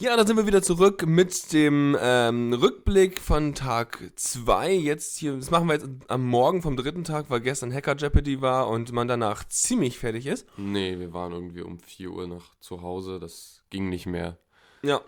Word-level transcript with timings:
Ja, 0.00 0.16
da 0.16 0.26
sind 0.26 0.36
wir 0.36 0.48
wieder 0.48 0.60
zurück 0.60 1.06
mit 1.06 1.52
dem 1.52 1.96
ähm, 2.00 2.52
Rückblick 2.52 3.20
von 3.20 3.54
Tag 3.54 4.10
2. 4.16 4.72
Jetzt 4.72 5.18
hier, 5.18 5.36
das 5.36 5.52
machen 5.52 5.68
wir 5.68 5.74
jetzt 5.74 5.86
am 6.08 6.26
Morgen 6.26 6.62
vom 6.62 6.76
dritten 6.76 7.04
Tag, 7.04 7.26
weil 7.28 7.40
gestern 7.40 7.72
Hacker 7.72 7.94
Jeopardy 7.94 8.40
war 8.40 8.68
und 8.68 8.90
man 8.90 9.06
danach 9.06 9.44
ziemlich 9.44 10.00
fertig 10.00 10.26
ist. 10.26 10.48
Nee, 10.56 10.98
wir 10.98 11.12
waren 11.12 11.30
irgendwie 11.30 11.62
um 11.62 11.78
4 11.78 12.10
Uhr 12.10 12.26
noch 12.26 12.56
zu 12.58 12.82
Hause, 12.82 13.20
das 13.20 13.62
ging 13.70 13.88
nicht 13.88 14.06
mehr. 14.06 14.36
Ja. 14.82 15.00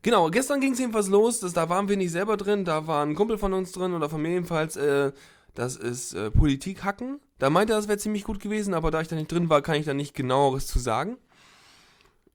Genau, 0.00 0.30
gestern 0.30 0.62
ging 0.62 0.72
es 0.72 0.78
jedenfalls 0.78 1.08
los, 1.08 1.40
das, 1.40 1.52
da 1.52 1.68
waren 1.68 1.90
wir 1.90 1.98
nicht 1.98 2.10
selber 2.10 2.38
drin, 2.38 2.64
da 2.64 2.86
war 2.86 3.04
ein 3.04 3.14
Kumpel 3.14 3.36
von 3.36 3.52
uns 3.52 3.72
drin 3.72 3.92
oder 3.92 4.08
von 4.08 4.22
mir 4.22 4.30
jedenfalls, 4.30 4.76
äh, 4.76 5.12
das 5.54 5.76
ist 5.76 6.14
äh, 6.14 6.30
Politik 6.30 6.84
hacken. 6.84 7.20
Da 7.38 7.50
meinte 7.50 7.74
er, 7.74 7.76
das 7.76 7.86
wäre 7.86 7.98
ziemlich 7.98 8.24
gut 8.24 8.40
gewesen, 8.40 8.72
aber 8.72 8.90
da 8.90 9.02
ich 9.02 9.08
da 9.08 9.16
nicht 9.16 9.30
drin 9.30 9.50
war, 9.50 9.60
kann 9.60 9.74
ich 9.74 9.84
da 9.84 9.92
nicht 9.92 10.14
genaueres 10.14 10.66
zu 10.66 10.78
sagen. 10.78 11.18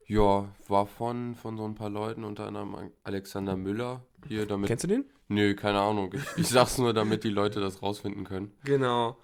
Ja, 0.08 0.48
war 0.68 0.86
von, 0.86 1.34
von 1.34 1.56
so 1.56 1.64
ein 1.64 1.74
paar 1.74 1.90
Leuten, 1.90 2.24
unter 2.24 2.46
anderem 2.46 2.90
Alexander 3.04 3.56
Müller 3.56 4.02
hier 4.26 4.46
damit. 4.46 4.68
Kennst 4.68 4.84
du 4.84 4.88
den? 4.88 5.04
Nö, 5.28 5.54
keine 5.54 5.80
Ahnung. 5.80 6.14
Ich, 6.14 6.22
ich 6.38 6.48
sag's 6.48 6.78
nur, 6.78 6.94
damit 6.94 7.24
die 7.24 7.30
Leute 7.30 7.60
das 7.60 7.82
rausfinden 7.82 8.24
können. 8.24 8.52
Genau. 8.64 9.18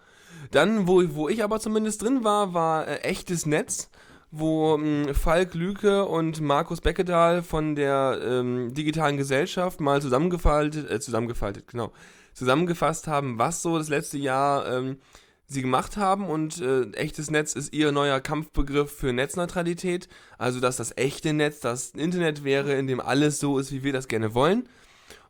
Dann, 0.51 0.87
wo, 0.87 1.02
wo 1.15 1.28
ich 1.28 1.42
aber 1.42 1.59
zumindest 1.59 2.02
drin 2.02 2.23
war, 2.23 2.52
war 2.52 2.87
äh, 2.87 2.98
echtes 2.98 3.47
Netz 3.47 3.91
wo 4.37 4.75
ähm, 4.75 5.15
Falk 5.15 5.55
Lüke 5.55 6.06
und 6.06 6.41
Markus 6.41 6.80
Beckedahl 6.80 7.42
von 7.42 7.77
der 7.77 8.20
ähm, 8.23 8.75
digitalen 8.75 9.16
Gesellschaft 9.16 9.80
mal 9.80 10.03
zusammengefaltet, 10.03 10.91
äh, 10.91 10.98
zusammengefaltet, 10.98 11.69
genau, 11.69 11.92
zusammengefasst 12.33 13.06
haben, 13.06 13.39
was 13.39 13.62
so 13.62 13.78
das 13.78 13.89
letzte 13.89 14.19
Jahr 14.19 14.66
ähm, 14.66 14.98
sie 15.47 15.62
gemacht 15.62 15.97
haben 15.97 16.27
und 16.27 16.61
äh, 16.61 16.91
echtes 16.93 17.30
Netz 17.30 17.55
ist 17.55 17.73
ihr 17.73 17.93
neuer 17.93 18.21
Kampfbegriff 18.21 18.91
für 18.91 19.12
Netzneutralität, 19.12 20.09
also 20.39 20.61
dass 20.61 20.77
das 20.77 20.97
echte 20.97 21.33
Netz 21.33 21.61
das 21.61 21.91
Internet 21.91 22.45
wäre, 22.45 22.75
in 22.75 22.87
dem 22.87 23.01
alles 23.01 23.41
so 23.41 23.59
ist, 23.59 23.70
wie 23.73 23.83
wir 23.83 23.93
das 23.93 24.09
gerne 24.09 24.34
wollen. 24.34 24.69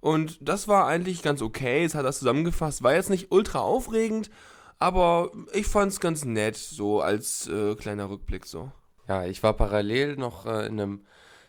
Und 0.00 0.38
das 0.40 0.68
war 0.68 0.86
eigentlich 0.86 1.22
ganz 1.22 1.42
okay, 1.42 1.84
es 1.84 1.94
hat 1.94 2.04
das 2.04 2.18
zusammengefasst, 2.18 2.82
war 2.82 2.94
jetzt 2.94 3.10
nicht 3.10 3.32
ultra 3.32 3.60
aufregend, 3.60 4.30
aber 4.78 5.30
ich 5.52 5.66
fand 5.66 5.92
es 5.92 6.00
ganz 6.00 6.24
nett, 6.24 6.56
so 6.56 7.00
als 7.00 7.48
äh, 7.48 7.74
kleiner 7.74 8.10
Rückblick 8.10 8.46
so. 8.46 8.70
Ja, 9.08 9.24
ich 9.24 9.42
war 9.42 9.54
parallel 9.54 10.16
noch 10.16 10.46
äh, 10.46 10.66
in 10.66 10.80
einem 10.80 11.06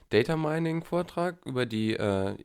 Data 0.09 0.37
Mining 0.37 0.83
Vortrag 0.83 1.45
über 1.45 1.65
die 1.65 1.93
äh, 1.93 2.35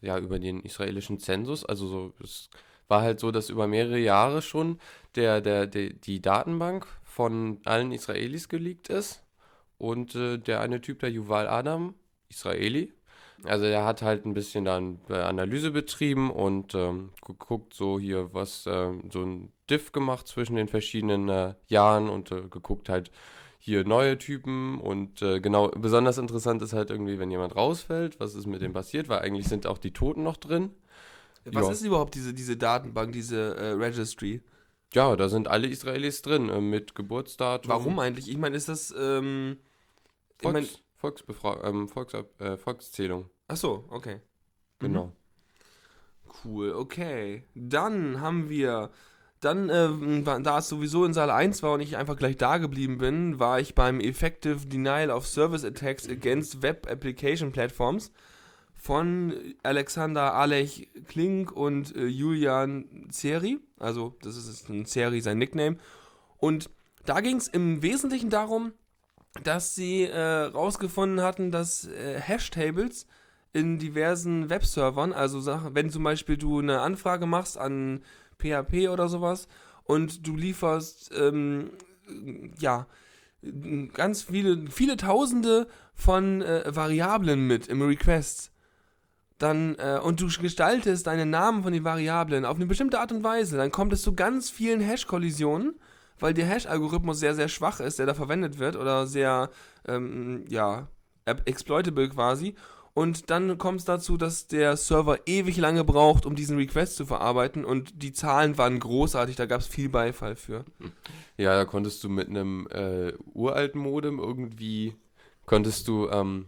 ja 0.00 0.18
über 0.18 0.38
den 0.38 0.60
israelischen 0.60 1.18
Zensus. 1.18 1.64
Also 1.64 1.86
so 1.86 2.12
es 2.22 2.50
war 2.90 3.02
halt 3.02 3.20
so, 3.20 3.30
dass 3.30 3.50
über 3.50 3.66
mehrere 3.66 3.98
Jahre 3.98 4.42
schon 4.42 4.78
der 5.16 5.40
der, 5.40 5.66
der 5.66 5.90
die 5.90 6.20
Datenbank 6.20 6.86
von 7.04 7.60
allen 7.64 7.92
Israelis 7.92 8.48
geleakt 8.48 8.88
ist 8.88 9.24
und 9.78 10.14
äh, 10.14 10.38
der 10.38 10.60
eine 10.60 10.80
Typ, 10.80 11.00
der 11.00 11.10
Yuval 11.10 11.48
Adam, 11.48 11.94
Israeli, 12.28 12.92
also 13.44 13.64
er 13.64 13.84
hat 13.84 14.02
halt 14.02 14.26
ein 14.26 14.34
bisschen 14.34 14.64
dann 14.64 14.98
äh, 15.08 15.14
Analyse 15.14 15.70
betrieben 15.70 16.30
und 16.30 16.74
ähm, 16.74 17.10
geguckt, 17.26 17.74
so 17.74 17.98
hier 17.98 18.32
was, 18.34 18.66
äh, 18.66 18.92
so 19.10 19.22
ein 19.22 19.52
Diff 19.68 19.92
gemacht 19.92 20.26
zwischen 20.28 20.56
den 20.56 20.68
verschiedenen 20.68 21.28
äh, 21.28 21.54
Jahren 21.66 22.08
und 22.10 22.30
äh, 22.32 22.42
geguckt 22.42 22.88
halt, 22.88 23.10
hier 23.62 23.84
neue 23.84 24.16
Typen 24.16 24.80
und 24.80 25.20
äh, 25.20 25.38
genau, 25.38 25.68
besonders 25.68 26.16
interessant 26.16 26.62
ist 26.62 26.72
halt 26.72 26.90
irgendwie, 26.90 27.18
wenn 27.18 27.30
jemand 27.30 27.54
rausfällt, 27.54 28.18
was 28.18 28.34
ist 28.34 28.46
mit 28.46 28.62
dem 28.62 28.72
passiert, 28.72 29.10
weil 29.10 29.18
eigentlich 29.18 29.48
sind 29.48 29.66
auch 29.66 29.76
die 29.76 29.92
Toten 29.92 30.22
noch 30.22 30.38
drin. 30.38 30.70
Was 31.44 31.66
jo. 31.66 31.70
ist 31.70 31.82
überhaupt 31.82 32.14
diese, 32.14 32.34
diese 32.34 32.56
Datenbank, 32.56 33.12
diese 33.12 33.56
äh, 33.56 33.70
Registry? 33.72 34.42
Ja, 34.92 35.14
da 35.16 35.28
sind 35.28 35.48
alle 35.48 35.68
Israelis 35.68 36.22
drin, 36.22 36.48
äh, 36.48 36.60
mit 36.60 36.94
Geburtsdatum. 36.94 37.70
Warum 37.70 37.98
eigentlich? 37.98 38.28
Ich 38.28 38.36
meine, 38.36 38.56
ist 38.56 38.68
das, 38.68 38.94
ähm, 38.98 39.58
Volks, 40.38 40.60
ich 40.60 40.72
mein, 40.72 40.80
Volksbefra 40.96 41.64
ähm, 41.64 41.88
Volks, 41.88 42.14
äh, 42.38 42.56
Volkszählung. 42.56 43.30
Ach 43.48 43.56
so, 43.56 43.84
okay. 43.88 44.20
Genau. 44.78 45.06
Mhm. 45.06 45.12
Cool, 46.44 46.72
okay. 46.72 47.44
Dann 47.54 48.20
haben 48.20 48.48
wir 48.48 48.90
dann, 49.40 49.70
äh, 49.70 50.42
da 50.42 50.58
es 50.58 50.68
sowieso 50.68 51.04
in 51.04 51.14
Saal 51.14 51.30
1 51.30 51.62
war 51.62 51.72
und 51.72 51.80
ich 51.80 51.96
einfach 51.96 52.16
gleich 52.16 52.36
da 52.36 52.58
geblieben 52.58 52.98
bin, 52.98 53.40
war 53.40 53.58
ich 53.58 53.74
beim 53.74 53.98
Effective 54.00 54.66
Denial 54.66 55.10
of 55.10 55.26
Service 55.26 55.64
Attacks 55.64 56.08
Against 56.08 56.62
Web 56.62 56.86
Application 56.90 57.50
Platforms 57.50 58.12
von 58.80 59.34
Alexander 59.62 60.34
Alech 60.34 60.88
Klink 61.06 61.52
und 61.52 61.94
äh, 61.94 62.06
Julian 62.06 63.08
Zeri. 63.10 63.60
Also, 63.78 64.16
das 64.22 64.36
ist 64.36 64.70
ein 64.70 64.86
Zeri, 64.86 65.20
sein 65.20 65.36
Nickname. 65.36 65.76
Und 66.38 66.70
da 67.04 67.20
ging 67.20 67.36
es 67.36 67.46
im 67.46 67.82
Wesentlichen 67.82 68.30
darum, 68.30 68.72
dass 69.44 69.74
sie 69.74 70.04
äh, 70.04 70.44
rausgefunden 70.44 71.20
hatten, 71.20 71.50
dass 71.50 71.88
äh, 71.88 72.18
Hashtables 72.18 73.06
in 73.52 73.78
diversen 73.78 74.48
Webservern, 74.48 75.12
also 75.12 75.44
wenn 75.74 75.90
zum 75.90 76.04
Beispiel 76.04 76.38
du 76.38 76.60
eine 76.60 76.80
Anfrage 76.80 77.26
machst 77.26 77.58
an 77.58 78.02
PHP 78.38 78.88
oder 78.88 79.08
sowas 79.08 79.46
und 79.84 80.26
du 80.26 80.36
lieferst, 80.36 81.12
ähm, 81.14 81.72
ja, 82.58 82.86
ganz 83.92 84.22
viele, 84.22 84.70
viele 84.70 84.96
Tausende 84.96 85.66
von 85.94 86.40
äh, 86.40 86.74
Variablen 86.74 87.46
mit 87.46 87.66
im 87.66 87.82
Request. 87.82 88.52
Dann, 89.40 89.76
äh, 89.76 89.98
und 90.02 90.20
du 90.20 90.26
gestaltest 90.26 91.06
deinen 91.06 91.30
Namen 91.30 91.62
von 91.62 91.72
den 91.72 91.82
Variablen 91.82 92.44
auf 92.44 92.56
eine 92.56 92.66
bestimmte 92.66 93.00
Art 93.00 93.10
und 93.10 93.24
Weise, 93.24 93.56
dann 93.56 93.70
kommt 93.70 93.90
es 93.94 94.02
zu 94.02 94.14
ganz 94.14 94.50
vielen 94.50 94.82
Hash-Kollisionen, 94.82 95.80
weil 96.18 96.34
der 96.34 96.44
Hash-Algorithmus 96.44 97.20
sehr, 97.20 97.34
sehr 97.34 97.48
schwach 97.48 97.80
ist, 97.80 97.98
der 97.98 98.04
da 98.04 98.12
verwendet 98.12 98.58
wird, 98.58 98.76
oder 98.76 99.06
sehr, 99.06 99.48
ähm, 99.88 100.44
ja, 100.48 100.88
exploitable 101.24 102.10
quasi. 102.10 102.54
Und 102.92 103.30
dann 103.30 103.56
kommt 103.56 103.78
es 103.78 103.86
dazu, 103.86 104.18
dass 104.18 104.46
der 104.46 104.76
Server 104.76 105.20
ewig 105.24 105.56
lange 105.56 105.84
braucht, 105.84 106.26
um 106.26 106.34
diesen 106.34 106.58
Request 106.58 106.96
zu 106.96 107.06
verarbeiten. 107.06 107.64
Und 107.64 108.02
die 108.02 108.12
Zahlen 108.12 108.58
waren 108.58 108.78
großartig, 108.78 109.36
da 109.36 109.46
gab 109.46 109.62
es 109.62 109.68
viel 109.68 109.88
Beifall 109.88 110.36
für. 110.36 110.66
Ja, 111.38 111.54
da 111.54 111.64
konntest 111.64 112.04
du 112.04 112.10
mit 112.10 112.28
einem 112.28 112.66
äh, 112.66 113.14
uralten 113.32 113.80
Modem 113.80 114.18
irgendwie, 114.18 114.96
konntest 115.46 115.88
du, 115.88 116.10
ähm, 116.10 116.44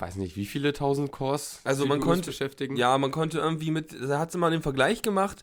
weiß 0.00 0.16
nicht, 0.16 0.36
wie 0.36 0.46
viele 0.46 0.72
tausend 0.72 1.12
Cores 1.12 1.60
also 1.64 1.86
man 1.86 2.00
konnte, 2.00 2.26
beschäftigen? 2.26 2.76
Ja, 2.76 2.96
man 2.98 3.10
konnte 3.10 3.38
irgendwie 3.38 3.70
mit, 3.70 3.94
da 4.00 4.18
hat 4.18 4.32
sie 4.32 4.38
mal 4.38 4.50
den 4.50 4.62
Vergleich 4.62 5.02
gemacht. 5.02 5.42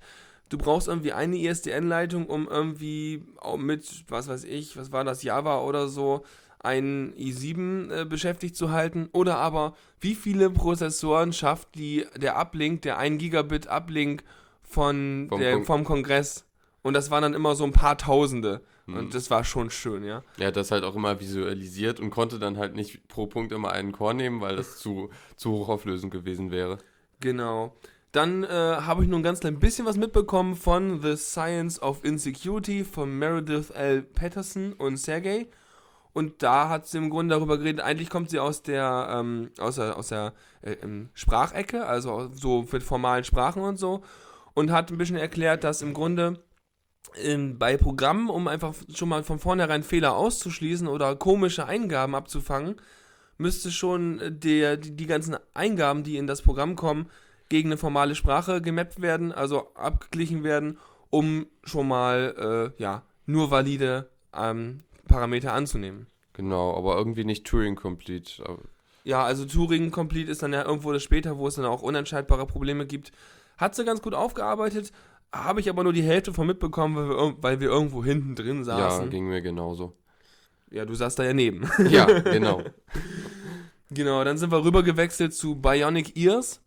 Du 0.49 0.57
brauchst 0.57 0.87
irgendwie 0.87 1.13
eine 1.13 1.37
ISDN-Leitung, 1.37 2.27
um 2.27 2.47
irgendwie 2.47 3.23
mit, 3.57 4.05
was 4.07 4.27
weiß 4.27 4.45
ich, 4.45 4.77
was 4.77 4.91
war 4.91 5.03
das, 5.03 5.23
Java 5.23 5.61
oder 5.61 5.89
so, 5.89 6.23
einen 6.59 7.13
i7 7.13 7.91
äh, 7.91 8.05
beschäftigt 8.05 8.55
zu 8.55 8.71
halten 8.71 9.09
oder 9.11 9.37
aber 9.37 9.75
wie 9.99 10.15
viele 10.15 10.49
Prozessoren 10.49 11.33
schafft 11.33 11.75
die, 11.75 12.05
der 12.15 12.37
Uplink, 12.39 12.81
der 12.81 12.97
1 12.97 13.19
Gigabit 13.19 13.67
Uplink 13.67 14.23
von 14.63 15.27
vom, 15.29 15.39
der, 15.39 15.53
Kon 15.53 15.65
vom 15.65 15.83
Kongress 15.83 16.45
und 16.81 16.93
das 16.93 17.11
waren 17.11 17.21
dann 17.21 17.33
immer 17.33 17.55
so 17.55 17.63
ein 17.63 17.73
paar 17.73 17.97
Tausende 17.97 18.61
und 18.87 19.13
das 19.13 19.29
war 19.29 19.43
schon 19.43 19.69
schön, 19.69 20.03
ja. 20.03 20.23
Er 20.37 20.47
hat 20.47 20.55
das 20.55 20.71
halt 20.71 20.83
auch 20.83 20.95
immer 20.95 21.19
visualisiert 21.19 21.99
und 21.99 22.09
konnte 22.09 22.39
dann 22.39 22.57
halt 22.57 22.75
nicht 22.75 23.07
pro 23.07 23.27
Punkt 23.27 23.51
immer 23.51 23.71
einen 23.71 23.91
Core 23.91 24.13
nehmen, 24.13 24.39
weil 24.39 24.55
das 24.55 24.77
zu, 24.77 25.09
zu 25.35 25.51
hochauflösend 25.51 26.11
gewesen 26.11 26.51
wäre. 26.51 26.77
Genau. 27.19 27.75
Dann 28.13 28.43
äh, 28.43 28.47
habe 28.47 29.03
ich 29.03 29.09
nur 29.09 29.19
ein 29.19 29.23
ganz 29.23 29.41
klein 29.41 29.59
bisschen 29.59 29.85
was 29.85 29.97
mitbekommen 29.97 30.55
von 30.55 31.01
The 31.01 31.17
Science 31.17 31.81
of 31.81 32.03
Insecurity 32.03 32.83
von 32.83 33.11
Meredith 33.11 33.71
L. 33.71 34.01
Patterson 34.01 34.73
und 34.73 34.97
Sergey. 34.97 35.49
Und 36.13 36.41
da 36.41 36.69
hat 36.69 36.87
sie 36.87 36.97
im 36.97 37.09
Grunde 37.11 37.35
darüber 37.35 37.57
geredet, 37.57 37.81
eigentlich 37.81 38.09
kommt 38.09 38.31
sie 38.31 38.39
aus 38.39 38.63
der, 38.63 39.09
ähm, 39.11 39.51
aus 39.59 39.75
der, 39.75 39.97
aus 39.97 40.07
der 40.07 40.33
äh, 40.61 40.75
Sprachecke, 41.13 41.85
also 41.85 42.31
so 42.33 42.65
mit 42.71 42.81
formalen 42.81 43.23
Sprachen 43.23 43.61
und 43.61 43.77
so. 43.77 44.01
Und 44.55 44.71
hat 44.71 44.89
ein 44.89 44.97
bisschen 44.97 45.17
erklärt, 45.17 45.63
dass 45.63 45.83
im 45.83 45.93
Grunde 45.93 46.39
ähm, 47.15 47.57
bei 47.57 47.77
Programmen, 47.77 48.29
um 48.29 48.47
einfach 48.47 48.73
schon 48.93 49.09
mal 49.09 49.23
von 49.23 49.39
vornherein 49.39 49.83
Fehler 49.83 50.15
auszuschließen 50.15 50.87
oder 50.87 51.15
komische 51.15 51.65
Eingaben 51.65 52.15
abzufangen, 52.15 52.75
müsste 53.37 53.71
schon 53.71 54.21
der, 54.27 54.77
die, 54.77 54.95
die 54.95 55.05
ganzen 55.05 55.37
Eingaben, 55.53 56.03
die 56.03 56.17
in 56.17 56.27
das 56.27 56.41
Programm 56.41 56.75
kommen, 56.75 57.09
gegen 57.49 57.69
eine 57.69 57.77
formale 57.77 58.15
Sprache 58.15 58.61
gemappt 58.61 59.01
werden, 59.01 59.31
also 59.31 59.73
abgeglichen 59.75 60.43
werden, 60.43 60.77
um 61.09 61.47
schon 61.63 61.87
mal 61.87 62.73
äh, 62.77 62.81
ja, 62.81 63.03
nur 63.25 63.51
valide 63.51 64.09
ähm, 64.35 64.79
Parameter 65.07 65.53
anzunehmen. 65.53 66.07
Genau, 66.33 66.75
aber 66.75 66.97
irgendwie 66.97 67.23
nicht 67.23 67.45
Turing 67.45 67.75
Complete. 67.75 68.43
Ja, 69.03 69.23
also 69.23 69.45
Turing 69.45 69.89
Complete 69.91 70.29
ist 70.29 70.43
dann 70.43 70.53
ja 70.53 70.65
irgendwo 70.65 70.91
das 70.91 71.01
später, 71.01 71.37
wo 71.37 71.47
es 71.47 71.55
dann 71.55 71.65
auch 71.65 71.81
unentscheidbare 71.81 72.45
Probleme 72.45 72.85
gibt. 72.85 73.11
Hat 73.57 73.73
sie 73.73 73.85
ganz 73.85 74.01
gut 74.01 74.13
aufgearbeitet, 74.13 74.91
habe 75.33 75.59
ich 75.59 75.69
aber 75.69 75.83
nur 75.83 75.93
die 75.93 76.03
Hälfte 76.03 76.33
von 76.33 76.47
mitbekommen, 76.47 76.95
weil 76.95 77.09
wir, 77.09 77.35
weil 77.41 77.59
wir 77.59 77.69
irgendwo 77.69 78.03
hinten 78.03 78.35
drin 78.35 78.63
saßen. 78.63 79.05
Ja, 79.05 79.09
ging 79.09 79.27
mir 79.27 79.41
genauso. 79.41 79.93
Ja, 80.71 80.85
du 80.85 80.93
saßt 80.93 81.19
da 81.19 81.23
ja 81.23 81.33
neben. 81.33 81.69
Ja, 81.89 82.05
genau. 82.19 82.63
genau, 83.89 84.23
dann 84.23 84.37
sind 84.37 84.51
wir 84.51 84.63
rüber 84.63 84.83
gewechselt 84.83 85.33
zu 85.33 85.55
Bionic 85.55 86.17
Ears, 86.17 86.61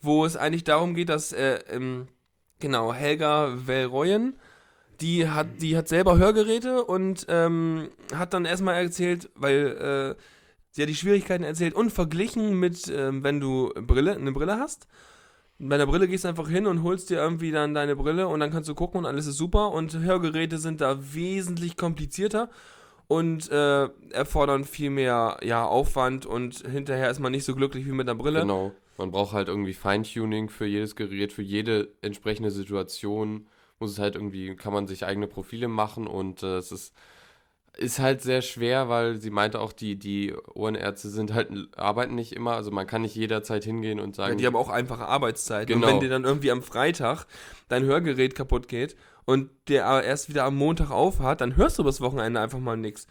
wo 0.00 0.24
es 0.24 0.36
eigentlich 0.36 0.64
darum 0.64 0.94
geht, 0.94 1.08
dass, 1.08 1.32
äh, 1.32 1.60
ähm, 1.70 2.08
genau, 2.60 2.92
Helga 2.92 3.54
Velroyen 3.66 4.36
die 5.00 5.28
hat, 5.28 5.60
die 5.60 5.76
hat 5.76 5.88
selber 5.88 6.18
Hörgeräte 6.18 6.84
und 6.84 7.26
ähm, 7.28 7.88
hat 8.14 8.32
dann 8.32 8.44
erstmal 8.44 8.76
erzählt, 8.76 9.28
weil 9.34 10.16
Sie 10.74 10.82
hat 10.82 10.88
die 10.88 10.96
Schwierigkeiten 10.96 11.44
erzählt 11.44 11.72
und 11.72 11.92
verglichen 11.92 12.58
mit, 12.58 12.88
ähm, 12.88 13.22
wenn 13.22 13.38
du 13.38 13.72
Brille, 13.86 14.16
eine 14.16 14.32
Brille 14.32 14.58
hast. 14.58 14.88
Bei 15.58 15.78
der 15.78 15.86
Brille 15.86 16.08
gehst 16.08 16.24
du 16.24 16.28
einfach 16.28 16.48
hin 16.48 16.66
und 16.66 16.82
holst 16.82 17.10
dir 17.10 17.16
irgendwie 17.16 17.52
dann 17.52 17.74
deine 17.74 17.96
Brille 17.96 18.28
und 18.28 18.40
dann 18.40 18.50
kannst 18.50 18.68
du 18.68 18.74
gucken 18.74 18.98
und 18.98 19.06
alles 19.06 19.26
ist 19.26 19.36
super. 19.36 19.70
Und 19.70 19.96
Hörgeräte 19.96 20.58
sind 20.58 20.80
da 20.80 21.14
wesentlich 21.14 21.76
komplizierter 21.76 22.50
und 23.06 23.50
äh, 23.50 23.88
erfordern 24.10 24.64
viel 24.64 24.90
mehr 24.90 25.38
ja, 25.42 25.64
Aufwand 25.64 26.26
und 26.26 26.66
hinterher 26.68 27.10
ist 27.10 27.20
man 27.20 27.32
nicht 27.32 27.44
so 27.44 27.54
glücklich 27.54 27.86
wie 27.86 27.92
mit 27.92 28.08
der 28.08 28.14
Brille. 28.14 28.40
Genau. 28.40 28.72
Man 28.96 29.10
braucht 29.10 29.32
halt 29.32 29.48
irgendwie 29.48 29.74
Feintuning 29.74 30.48
für 30.48 30.66
jedes 30.66 30.94
Gerät, 30.96 31.32
für 31.32 31.42
jede 31.42 31.88
entsprechende 32.00 32.50
Situation 32.50 33.46
muss 33.78 33.92
es 33.92 33.98
halt 33.98 34.14
irgendwie, 34.14 34.54
kann 34.56 34.72
man 34.72 34.86
sich 34.86 35.04
eigene 35.04 35.26
Profile 35.26 35.68
machen 35.68 36.06
und 36.06 36.42
äh, 36.42 36.56
es 36.56 36.72
ist, 36.72 36.94
ist 37.76 37.98
halt 37.98 38.22
sehr 38.22 38.42
schwer, 38.42 38.88
weil 38.88 39.20
sie 39.20 39.30
meinte 39.30 39.60
auch, 39.60 39.72
die, 39.72 39.96
die 39.96 40.34
Ohrenärzte 40.54 41.08
sind 41.08 41.34
halt, 41.34 41.50
arbeiten 41.76 42.14
nicht 42.14 42.32
immer, 42.32 42.52
also 42.52 42.70
man 42.70 42.86
kann 42.86 43.02
nicht 43.02 43.16
jederzeit 43.16 43.64
hingehen 43.64 44.00
und 44.00 44.14
sagen. 44.14 44.32
Ja, 44.32 44.38
die 44.38 44.46
haben 44.46 44.56
auch 44.56 44.68
einfache 44.68 45.06
Arbeitszeiten. 45.06 45.74
Genau. 45.74 45.86
Und 45.86 45.94
wenn 45.94 46.00
dir 46.00 46.08
dann 46.08 46.24
irgendwie 46.24 46.50
am 46.50 46.62
Freitag 46.62 47.26
dein 47.68 47.84
Hörgerät 47.84 48.34
kaputt 48.34 48.68
geht 48.68 48.96
und 49.24 49.50
der 49.68 49.86
aber 49.86 50.04
erst 50.04 50.28
wieder 50.28 50.44
am 50.44 50.56
Montag 50.56 50.90
auf 50.90 51.18
hat, 51.18 51.40
dann 51.40 51.56
hörst 51.56 51.78
du 51.78 51.82
das 51.82 52.00
Wochenende 52.00 52.40
einfach 52.40 52.60
mal 52.60 52.76
nichts. 52.76 53.06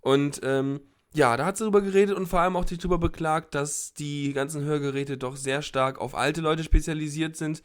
Und 0.00 0.40
ähm, 0.44 0.80
ja, 1.14 1.36
da 1.36 1.46
hat 1.46 1.56
sie 1.56 1.64
drüber 1.64 1.80
geredet 1.80 2.16
und 2.16 2.26
vor 2.26 2.40
allem 2.40 2.56
auch 2.56 2.66
sich 2.66 2.78
drüber 2.78 2.98
beklagt, 2.98 3.54
dass 3.54 3.94
die 3.94 4.32
ganzen 4.32 4.64
Hörgeräte 4.64 5.16
doch 5.16 5.36
sehr 5.36 5.62
stark 5.62 6.00
auf 6.00 6.14
alte 6.14 6.40
Leute 6.40 6.64
spezialisiert 6.64 7.36
sind. 7.36 7.62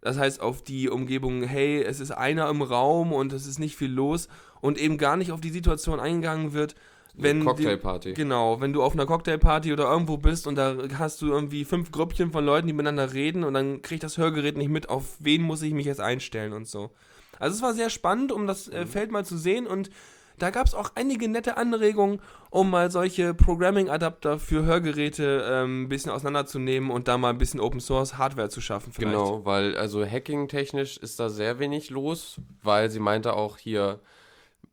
Das 0.00 0.18
heißt 0.18 0.40
auf 0.40 0.62
die 0.62 0.88
Umgebung, 0.88 1.42
hey, 1.42 1.82
es 1.82 1.98
ist 1.98 2.10
einer 2.10 2.48
im 2.48 2.62
Raum 2.62 3.12
und 3.12 3.32
es 3.32 3.46
ist 3.46 3.58
nicht 3.58 3.76
viel 3.76 3.90
los 3.90 4.28
und 4.60 4.78
eben 4.78 4.98
gar 4.98 5.16
nicht 5.16 5.32
auf 5.32 5.40
die 5.40 5.50
Situation 5.50 6.00
eingegangen 6.00 6.52
wird, 6.52 6.74
wenn 7.14 7.40
die- 7.40 7.46
Cocktailparty. 7.46 8.12
Genau, 8.14 8.60
wenn 8.60 8.72
du 8.72 8.82
auf 8.82 8.92
einer 8.92 9.06
Cocktailparty 9.06 9.72
oder 9.72 9.90
irgendwo 9.90 10.16
bist 10.18 10.46
und 10.46 10.54
da 10.54 10.76
hast 10.98 11.20
du 11.22 11.26
irgendwie 11.28 11.64
fünf 11.64 11.90
Grüppchen 11.90 12.30
von 12.30 12.44
Leuten, 12.44 12.66
die 12.68 12.72
miteinander 12.72 13.12
reden 13.12 13.42
und 13.44 13.54
dann 13.54 13.82
kriegt 13.82 14.02
das 14.04 14.18
Hörgerät 14.18 14.56
nicht 14.56 14.70
mit, 14.70 14.88
auf 14.88 15.16
wen 15.18 15.42
muss 15.42 15.62
ich 15.62 15.72
mich 15.74 15.86
jetzt 15.86 16.00
einstellen 16.00 16.52
und 16.52 16.68
so. 16.68 16.90
Also 17.40 17.56
es 17.56 17.62
war 17.62 17.74
sehr 17.74 17.90
spannend, 17.90 18.30
um 18.32 18.46
das 18.46 18.68
äh, 18.68 18.86
Feld 18.86 19.10
mal 19.10 19.24
zu 19.24 19.36
sehen 19.36 19.66
und 19.66 19.90
da 20.38 20.50
gab 20.50 20.68
es 20.68 20.74
auch 20.74 20.92
einige 20.94 21.28
nette 21.28 21.56
Anregungen, 21.56 22.20
um 22.50 22.70
mal 22.70 22.92
solche 22.92 23.34
Programming-Adapter 23.34 24.38
für 24.38 24.64
Hörgeräte 24.64 25.44
ähm, 25.50 25.82
ein 25.82 25.88
bisschen 25.88 26.12
auseinanderzunehmen 26.12 26.90
und 26.92 27.08
da 27.08 27.18
mal 27.18 27.30
ein 27.30 27.38
bisschen 27.38 27.58
Open-Source-Hardware 27.58 28.48
zu 28.48 28.60
schaffen 28.60 28.92
vielleicht. 28.92 29.12
Genau, 29.16 29.44
weil 29.44 29.76
also 29.76 30.04
hacking-technisch 30.06 30.96
ist 30.98 31.18
da 31.18 31.28
sehr 31.28 31.58
wenig 31.58 31.90
los, 31.90 32.36
weil 32.62 32.88
sie 32.90 33.00
meinte 33.00 33.32
auch 33.34 33.58
hier, 33.58 33.98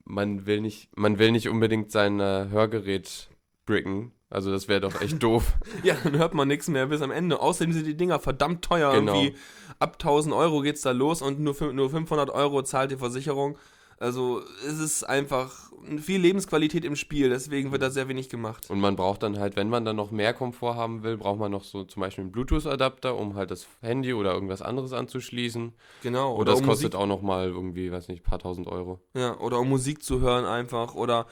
man 0.06 0.46
will 0.46 0.62
nicht, 0.62 0.96
man 0.98 1.20
will 1.20 1.32
nicht 1.32 1.50
unbedingt 1.50 1.92
sein 1.92 2.20
äh, 2.20 2.48
Hörgerät 2.50 3.30
bricken. 3.66 4.12
Also 4.30 4.52
das 4.52 4.68
wäre 4.68 4.82
doch 4.82 5.02
echt 5.02 5.22
doof. 5.22 5.54
Ja, 5.84 5.96
dann 6.04 6.18
hört 6.18 6.34
man 6.34 6.48
nichts 6.48 6.68
mehr 6.68 6.88
bis 6.88 7.02
am 7.02 7.12
Ende. 7.12 7.40
Außerdem 7.40 7.74
sind 7.74 7.88
die 7.88 7.98
Dinger 7.98 8.20
verdammt 8.20 8.64
teuer. 8.64 8.94
Genau. 8.94 9.14
Irgendwie 9.14 9.38
ab 9.80 9.94
1000 9.94 10.34
Euro 10.34 10.62
geht's 10.62 10.82
da 10.82 10.92
los 10.92 11.22
und 11.22 11.40
nur, 11.40 11.56
nur 11.74 11.90
500 11.90 12.30
Euro 12.30 12.64
zahlt 12.64 12.92
die 12.92 12.98
Versicherung. 12.98 13.58
Also 13.98 14.42
es 14.68 14.80
ist 14.80 15.04
einfach 15.04 15.72
viel 16.00 16.20
Lebensqualität 16.20 16.84
im 16.84 16.96
Spiel, 16.98 17.30
deswegen 17.30 17.72
wird 17.72 17.82
da 17.82 17.90
sehr 17.90 18.10
wenig 18.10 18.28
gemacht. 18.28 18.70
Und 18.70 18.80
man 18.82 18.96
braucht 18.96 19.24
dann 19.24 19.40
halt, 19.40 19.56
wenn 19.56 19.70
man 19.70 19.86
dann 19.86 19.96
noch 19.96 20.12
mehr 20.12 20.34
Komfort 20.34 20.76
haben 20.76 21.04
will, 21.04 21.18
braucht 21.18 21.40
man 21.40 21.52
noch 21.52 21.64
so 21.64 21.86
zum 21.86 22.02
Beispiel 22.02 22.24
einen 22.24 22.32
Bluetooth-Adapter, 22.32 23.16
um 23.16 23.36
halt 23.36 23.52
das 23.52 23.68
Handy 23.82 24.14
oder 24.14 24.34
irgendwas 24.34 24.62
anderes 24.62 24.92
anzuschließen. 24.92 25.74
Genau. 26.04 26.34
Oder, 26.34 26.42
Oder, 26.42 26.52
das 26.52 26.62
um 26.62 26.68
kostet 26.68 26.94
Musik, 26.94 27.02
auch 27.02 27.08
nochmal 27.08 27.48
irgendwie, 27.48 27.92
weiß 27.92 28.10
nicht, 28.10 28.22
ein 28.22 28.30
paar 28.30 28.40
tausend 28.40 28.68
Euro. 28.68 29.00
ja, 29.14 29.38
oder 29.40 29.60
um 29.60 29.70
Musik 29.70 30.04
zu 30.04 30.20
hören 30.20 30.46
einfach. 30.46 30.96
Oder 30.96 31.26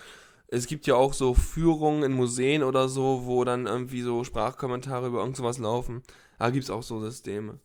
es 0.47 0.67
gibt 0.67 0.87
ja 0.87 0.95
auch 0.95 1.13
so 1.13 1.33
Führungen 1.33 2.03
in 2.03 2.13
Museen 2.13 2.63
oder 2.63 2.87
so, 2.87 3.23
wo 3.25 3.43
dann 3.43 3.65
irgendwie 3.65 4.01
so 4.01 4.23
Sprachkommentare 4.23 5.07
über 5.07 5.19
irgend 5.19 5.35
sowas 5.35 5.57
laufen. 5.57 6.03
Da 6.39 6.49
gibt's 6.49 6.69
auch 6.69 6.83
so 6.83 6.99
Systeme. 6.99 7.59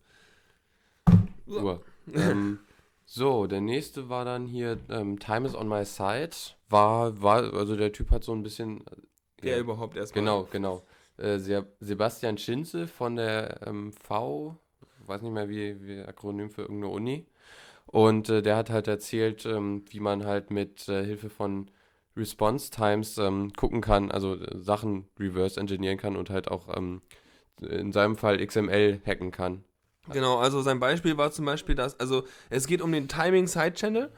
Uhr. 1.47 1.81
ähm, 2.13 2.59
so, 3.11 3.47
der 3.47 3.59
nächste 3.59 4.07
war 4.07 4.23
dann 4.23 4.45
hier 4.45 4.77
ähm, 4.87 5.17
Time 5.17 5.47
is 5.47 5.55
on 5.55 5.67
my 5.67 5.83
side. 5.83 6.29
War, 6.69 7.19
war, 7.23 7.55
also 7.55 7.75
der 7.75 7.91
Typ 7.91 8.11
hat 8.11 8.23
so 8.23 8.33
ein 8.33 8.43
bisschen. 8.43 8.83
Wer 9.41 9.55
ja, 9.55 9.59
überhaupt 9.59 9.97
erstmal. 9.97 10.23
Genau, 10.23 10.47
genau. 10.51 10.83
Äh, 11.17 11.39
Se 11.39 11.65
Sebastian 11.79 12.37
Schinze 12.37 12.85
von 12.85 13.15
der 13.15 13.65
ähm, 13.65 13.93
V, 13.93 14.55
weiß 15.07 15.23
nicht 15.23 15.31
mehr 15.31 15.49
wie, 15.49 15.81
wie 15.81 16.01
Akronym 16.01 16.51
für 16.51 16.61
irgendeine 16.61 16.93
Uni. 16.93 17.25
Und 17.87 18.29
äh, 18.29 18.43
der 18.43 18.55
hat 18.55 18.69
halt 18.69 18.87
erzählt, 18.87 19.43
ähm, 19.47 19.85
wie 19.89 20.01
man 20.01 20.23
halt 20.23 20.51
mit 20.51 20.87
äh, 20.87 21.03
Hilfe 21.03 21.31
von 21.31 21.71
Response 22.15 22.69
Times 22.69 23.17
ähm, 23.17 23.53
gucken 23.53 23.81
kann, 23.81 24.11
also 24.11 24.35
äh, 24.35 24.55
Sachen 24.55 25.09
reverse 25.19 25.59
engineeren 25.59 25.97
kann 25.97 26.15
und 26.15 26.29
halt 26.29 26.47
auch 26.47 26.77
ähm, 26.77 27.01
in 27.59 27.91
seinem 27.91 28.17
Fall 28.17 28.37
XML 28.45 29.01
hacken 29.03 29.31
kann. 29.31 29.63
Genau, 30.11 30.37
also 30.37 30.61
sein 30.61 30.79
Beispiel 30.79 31.17
war 31.17 31.31
zum 31.31 31.45
Beispiel, 31.45 31.75
dass, 31.75 31.99
also 31.99 32.23
es 32.49 32.67
geht 32.67 32.81
um 32.81 32.91
den 32.91 33.07
Timing 33.07 33.47
Side 33.47 33.73
Channel. 33.73 34.11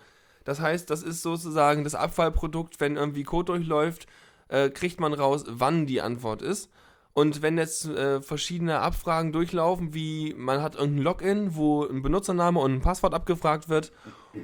Das 0.43 0.59
heißt, 0.59 0.89
das 0.89 1.03
ist 1.03 1.21
sozusagen 1.21 1.83
das 1.83 1.95
Abfallprodukt, 1.95 2.79
wenn 2.79 2.97
irgendwie 2.97 3.23
Code 3.23 3.53
durchläuft, 3.53 4.07
äh, 4.47 4.69
kriegt 4.69 4.99
man 4.99 5.13
raus, 5.13 5.45
wann 5.47 5.85
die 5.85 6.01
Antwort 6.01 6.41
ist. 6.41 6.69
Und 7.13 7.41
wenn 7.41 7.57
jetzt 7.57 7.87
äh, 7.87 8.21
verschiedene 8.21 8.79
Abfragen 8.79 9.31
durchlaufen, 9.33 9.93
wie 9.93 10.33
man 10.35 10.61
hat 10.61 10.75
irgendein 10.75 11.03
Login, 11.03 11.55
wo 11.55 11.85
ein 11.85 12.01
Benutzername 12.01 12.59
und 12.59 12.73
ein 12.73 12.81
Passwort 12.81 13.13
abgefragt 13.13 13.67
wird 13.67 13.91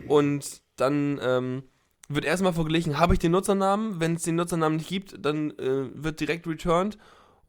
und 0.08 0.62
dann 0.76 1.20
ähm, 1.24 1.64
wird 2.10 2.26
erstmal 2.26 2.54
verglichen, 2.54 3.00
habe 3.00 3.14
ich 3.14 3.20
den 3.20 3.32
Nutzernamen? 3.32 4.00
Wenn 4.00 4.16
es 4.16 4.24
den 4.24 4.36
Nutzernamen 4.36 4.78
nicht 4.78 4.90
gibt, 4.90 5.26
dann 5.26 5.52
äh, 5.52 5.90
wird 5.94 6.20
direkt 6.20 6.46
returned 6.46 6.98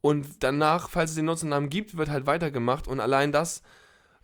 und 0.00 0.26
danach, 0.40 0.88
falls 0.88 1.10
es 1.10 1.16
den 1.16 1.24
Nutzernamen 1.24 1.68
gibt, 1.68 1.96
wird 1.96 2.10
halt 2.10 2.26
weitergemacht 2.26 2.86
und 2.86 3.00
allein 3.00 3.32
das, 3.32 3.62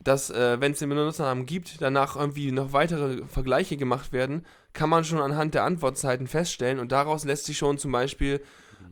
dass, 0.04 0.30
äh, 0.30 0.60
wenn 0.60 0.72
es 0.72 0.78
den 0.78 0.90
Benutzernamen 0.90 1.46
gibt, 1.46 1.80
danach 1.80 2.16
irgendwie 2.16 2.52
noch 2.52 2.72
weitere 2.72 3.26
Vergleiche 3.26 3.76
gemacht 3.76 4.12
werden, 4.12 4.46
kann 4.72 4.90
man 4.90 5.04
schon 5.04 5.20
anhand 5.20 5.54
der 5.54 5.64
Antwortzeiten 5.64 6.26
feststellen 6.26 6.78
und 6.78 6.92
daraus 6.92 7.24
lässt 7.24 7.46
sich 7.46 7.58
schon 7.58 7.78
zum 7.78 7.92
Beispiel 7.92 8.40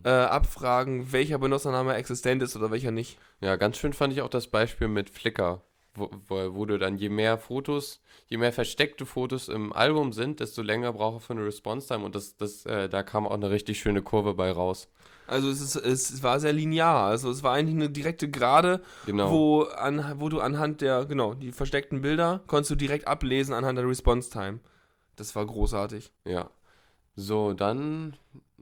äh, 0.04 0.10
abfragen, 0.10 1.12
welcher 1.12 1.38
Benutzername 1.38 1.94
existent 1.94 2.42
ist 2.42 2.56
oder 2.56 2.70
welcher 2.70 2.90
nicht. 2.90 3.18
Ja, 3.40 3.56
ganz 3.56 3.76
schön 3.76 3.92
fand 3.92 4.12
ich 4.12 4.22
auch 4.22 4.30
das 4.30 4.48
Beispiel 4.48 4.88
mit 4.88 5.10
Flickr, 5.10 5.62
wo, 5.94 6.10
wo, 6.28 6.54
wo 6.54 6.66
du 6.66 6.78
dann 6.78 6.96
je 6.96 7.08
mehr 7.08 7.38
Fotos, 7.38 8.00
je 8.28 8.38
mehr 8.38 8.52
versteckte 8.52 9.04
Fotos 9.06 9.48
im 9.48 9.72
Album 9.72 10.12
sind, 10.12 10.40
desto 10.40 10.62
länger 10.62 10.92
braucht 10.92 11.16
er 11.16 11.20
für 11.20 11.32
eine 11.34 11.44
Response-Time 11.44 12.04
und 12.04 12.14
das, 12.14 12.36
das, 12.36 12.64
äh, 12.66 12.88
da 12.88 13.02
kam 13.02 13.26
auch 13.26 13.32
eine 13.34 13.50
richtig 13.50 13.78
schöne 13.78 14.02
Kurve 14.02 14.34
bei 14.34 14.50
raus. 14.50 14.88
Also 15.26 15.48
es, 15.50 15.60
ist, 15.60 15.76
es 15.76 16.22
war 16.22 16.40
sehr 16.40 16.52
linear, 16.52 17.04
also 17.06 17.30
es 17.30 17.42
war 17.42 17.52
eigentlich 17.54 17.76
eine 17.76 17.88
direkte 17.90 18.28
Gerade, 18.28 18.82
Genau. 19.06 19.30
wo, 19.30 19.62
an, 19.62 20.14
wo 20.18 20.28
du 20.28 20.40
anhand 20.40 20.80
der, 20.80 21.04
genau, 21.06 21.34
die 21.34 21.52
versteckten 21.52 22.02
Bilder 22.02 22.40
konntest 22.46 22.70
du 22.72 22.74
direkt 22.74 23.06
ablesen 23.06 23.54
anhand 23.54 23.78
der 23.78 23.86
Response 23.88 24.30
Time. 24.30 24.60
Das 25.16 25.36
war 25.36 25.46
großartig. 25.46 26.12
Ja. 26.24 26.50
So, 27.14 27.52
dann 27.52 28.16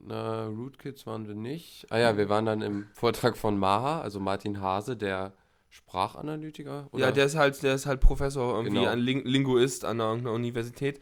äh, 0.09 0.13
Rootkits 0.15 1.07
waren 1.07 1.29
wir 1.29 1.35
nicht. 1.35 1.87
Ah 1.91 1.99
ja, 1.99 2.17
wir 2.17 2.29
waren 2.29 2.45
dann 2.47 2.63
im 2.63 2.87
Vortrag 2.93 3.37
von 3.37 3.59
Maha, 3.59 4.01
also 4.01 4.19
Martin 4.21 4.61
Hase, 4.61 4.97
der 4.97 5.33
Sprachanalytiker. 5.71 6.89
Oder? 6.93 7.07
Ja, 7.07 7.13
der 7.13 7.27
ist 7.27 7.37
halt, 7.37 7.63
der 7.63 7.75
ist 7.75 7.87
halt 7.87 8.01
Professor, 8.01 8.55
irgendwie 8.57 8.79
Genau. 8.81 8.91
ein 8.91 8.99
Ling 8.99 9.25
Linguist 9.25 9.85
an 9.85 10.01
irgendeiner 10.01 10.35
Universität. 10.35 11.01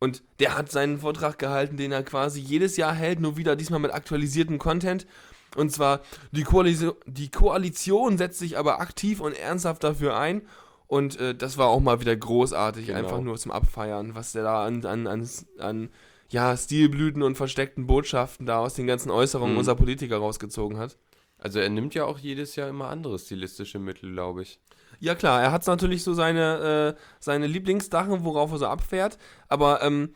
Und 0.00 0.22
der 0.40 0.56
hat 0.56 0.70
seinen 0.70 0.98
Vortrag 0.98 1.38
gehalten, 1.38 1.76
den 1.76 1.92
er 1.92 2.02
quasi 2.02 2.40
jedes 2.40 2.76
Jahr 2.76 2.94
hält, 2.94 3.20
nur 3.20 3.36
wieder 3.36 3.56
diesmal 3.56 3.80
mit 3.80 3.92
aktualisiertem 3.92 4.58
Content. 4.58 5.06
Und 5.56 5.72
zwar, 5.72 6.00
die 6.30 6.44
Koalition, 6.44 6.94
die 7.06 7.30
Koalition 7.30 8.16
setzt 8.18 8.38
sich 8.38 8.58
aber 8.58 8.80
aktiv 8.80 9.20
und 9.20 9.32
ernsthaft 9.38 9.82
dafür 9.82 10.16
ein. 10.16 10.42
Und 10.86 11.18
äh, 11.20 11.34
das 11.34 11.58
war 11.58 11.66
auch 11.68 11.80
mal 11.80 12.00
wieder 12.00 12.16
großartig, 12.16 12.86
Genau. 12.86 12.98
einfach 12.98 13.20
nur 13.20 13.36
zum 13.36 13.50
Abfeiern, 13.52 14.14
was 14.14 14.32
der 14.32 14.44
da 14.44 14.64
an, 14.64 14.84
an, 14.86 15.06
an, 15.06 15.28
an 15.58 15.90
ja, 16.30 16.56
Stilblüten 16.56 17.22
und 17.22 17.36
versteckten 17.36 17.86
Botschaften 17.86 18.46
da 18.46 18.58
aus 18.58 18.74
den 18.74 18.86
ganzen 18.86 19.10
Äußerungen 19.10 19.52
Mhm. 19.54 19.58
unserer 19.58 19.76
Politiker 19.76 20.18
rausgezogen 20.18 20.78
hat. 20.78 20.96
Also 21.38 21.60
er 21.60 21.68
nimmt 21.70 21.94
ja 21.94 22.04
auch 22.04 22.18
jedes 22.18 22.56
Jahr 22.56 22.68
immer 22.68 22.88
andere 22.88 23.18
stilistische 23.18 23.78
Mittel, 23.78 24.12
glaube 24.12 24.42
ich. 24.42 24.60
Ja 25.00 25.14
klar, 25.14 25.40
er 25.42 25.52
hat 25.52 25.66
natürlich 25.66 26.02
so 26.02 26.12
seine, 26.14 26.96
äh, 26.96 27.00
seine 27.20 27.46
Lieblingssachen, 27.46 28.24
worauf 28.24 28.50
er 28.52 28.58
so 28.58 28.66
abfährt, 28.66 29.18
aber 29.48 29.82
ähm, 29.82 30.14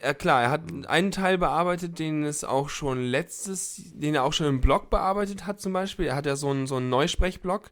ja 0.00 0.14
klar, 0.14 0.42
er 0.42 0.50
hat 0.50 0.62
einen 0.86 1.10
Teil 1.10 1.38
bearbeitet, 1.38 1.98
den 1.98 2.22
es 2.24 2.44
auch 2.44 2.68
schon 2.68 3.02
letztes, 3.02 3.80
den 3.94 4.14
er 4.14 4.24
auch 4.24 4.32
schon 4.32 4.46
im 4.46 4.60
Blog 4.60 4.90
bearbeitet 4.90 5.46
hat 5.46 5.60
zum 5.60 5.72
Beispiel. 5.72 6.06
Er 6.06 6.16
hat 6.16 6.26
ja 6.26 6.36
so 6.36 6.50
einen, 6.50 6.66
so 6.66 6.76
einen 6.76 6.90
Neusprechblog 6.90 7.70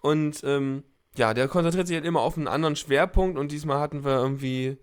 und 0.00 0.42
ähm, 0.44 0.84
ja, 1.16 1.34
der 1.34 1.48
konzentriert 1.48 1.88
sich 1.88 1.96
halt 1.96 2.06
immer 2.06 2.20
auf 2.20 2.36
einen 2.36 2.48
anderen 2.48 2.76
Schwerpunkt 2.76 3.38
und 3.38 3.50
diesmal 3.52 3.80
hatten 3.80 4.04
wir 4.04 4.12
irgendwie 4.12 4.78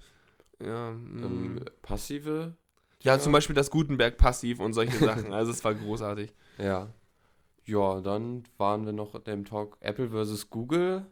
ja, 0.64 0.90
Ähm, 0.90 1.56
mm, 1.56 1.60
passive. 1.82 2.56
ja 3.02 3.20
zum 3.20 3.32
Beispiel 3.32 3.56
das 3.56 3.72
Gutenberg-Passiv 3.72 4.60
und 4.60 4.74
solche 4.74 4.98
Sachen. 4.98 5.34
Also 5.34 5.52
es 5.52 5.64
war 5.64 5.74
großartig. 5.74 6.34
Ja. 6.58 6.90
Ja, 7.66 8.00
dann 8.02 8.44
waren 8.58 8.86
wir 8.86 8.94
noch 8.94 9.16
im 9.26 9.46
Talk 9.46 9.78
Apple 9.80 10.10
versus 10.10 10.50
Google. 10.50 11.06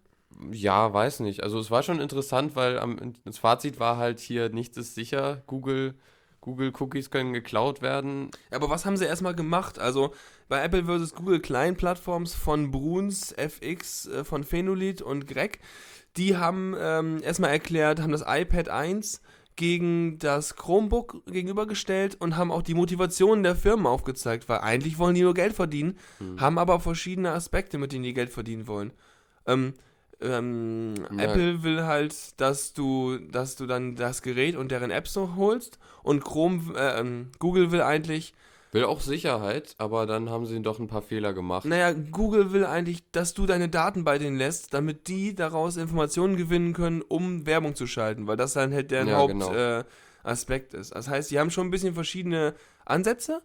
Ja, 0.51 0.93
weiß 0.93 1.19
nicht. 1.22 1.43
Also 1.43 1.60
es 1.60 1.72
war 1.72 1.83
schon 1.83 2.00
interessant, 2.00 2.55
weil 2.55 2.79
am, 2.79 3.13
das 3.25 3.38
Fazit 3.38 3.79
war 3.79 3.98
halt 3.98 4.19
hier, 4.19 4.50
nichts 4.50 4.77
ist 4.77 4.95
sicher. 4.95 5.41
Google 5.48 5.95
Google-Cookies 6.43 7.10
können 7.10 7.31
geklaut 7.31 7.81
werden. 7.81 8.29
Aber 8.51 8.69
was 8.69 8.86
haben 8.86 8.98
sie 8.98 9.05
erstmal 9.05 9.33
gemacht? 9.33 9.79
Also 9.79 10.13
bei 10.50 10.62
Apple 10.62 10.83
vs. 10.83 11.15
Google 11.15 11.39
Client-Plattforms 11.39 12.36
von 12.36 12.69
Bruns, 12.69 13.31
FX, 13.31 14.07
äh, 14.07 14.24
von 14.25 14.43
Phenolith 14.43 15.01
und 15.01 15.25
Greg, 15.25 15.60
die 16.17 16.36
haben 16.36 16.75
ähm, 16.77 17.22
erstmal 17.24 17.51
erklärt, 17.51 18.01
haben 18.01 18.12
das 18.12 18.25
iPad 18.27 18.69
1 18.69 19.22
gegen 19.55 20.17
das 20.19 20.55
Chromebook 20.55 21.25
gegenübergestellt 21.25 22.15
und 22.19 22.36
haben 22.38 22.51
auch 22.51 22.62
die 22.62 22.74
Motivation 22.74 23.43
der 23.43 23.55
Firmen 23.55 23.86
aufgezeigt, 23.86 24.50
weil 24.50 24.60
eigentlich 24.60 24.98
wollen 24.98 25.15
die 25.15 25.22
nur 25.22 25.33
Geld 25.33 25.53
verdienen, 25.53 25.98
Hm. 26.19 26.39
haben 26.39 26.57
aber 26.57 26.79
verschiedene 26.79 27.31
Aspekte, 27.31 27.77
mit 27.77 27.91
denen 27.91 28.03
die 28.03 28.13
Geld 28.13 28.29
verdienen 28.31 28.67
wollen. 28.67 28.91
Ähm, 29.45 29.74
ähm, 30.22 30.93
Ja. 31.17 31.24
Apple 31.25 31.63
will 31.63 31.83
halt, 31.83 32.39
dass 32.39 32.74
du, 32.74 33.17
dass 33.17 33.55
du 33.55 33.65
dann 33.65 33.95
das 33.95 34.22
Gerät 34.22 34.55
und 34.55 34.72
deren 34.72 34.91
Apps 34.91 35.13
so 35.13 35.36
holst 35.36 35.79
und 36.01 36.24
Chrome, 36.24 36.74
äh, 36.77 37.00
ähm, 37.00 37.31
Google 37.39 37.72
will 37.72 37.81
eigentlich, 37.81 38.33
Will 38.74 38.86
auch 38.86 39.01
Sicherheit, 39.01 39.75
aber 39.77 40.06
dann 40.06 40.30
haben 40.30 40.46
sie 40.46 40.60
doch 40.62 40.80
ein 40.80 40.88
paar 40.88 41.01
Fehler 41.03 41.34
gemacht. 41.34 41.65
naja, 41.65 41.94
Google 41.94 42.51
will 42.53 42.65
eigentlich, 42.65 43.10
dass 43.12 43.34
du 43.34 43.46
deine 43.46 43.70
Daten 43.70 44.03
bei 44.03 44.18
denen 44.18 44.38
lässt, 44.38 44.74
damit 44.74 45.08
die 45.08 45.36
daraus 45.36 45.77
Informationen 45.77 46.38
gewinnen 46.38 46.74
können, 46.74 47.01
um 47.01 47.46
Werbung 47.46 47.75
zu 47.75 47.86
schalten, 47.88 48.25
weil 48.27 48.36
das 48.38 48.53
dann 48.53 48.74
halt 48.74 48.92
deren 48.92 49.08
Ja, 49.10 49.18
Hauptaspekt 49.18 50.72
genau. 50.72 50.80
äh, 50.80 50.82
ist. 50.82 50.96
Das 50.96 51.08
heißt, 51.08 51.30
die 51.32 51.39
haben 51.39 51.51
schon 51.51 51.68
ein 51.68 51.72
bisschen 51.72 51.94
verschiedene 51.94 52.56
Ansätze, 52.84 53.42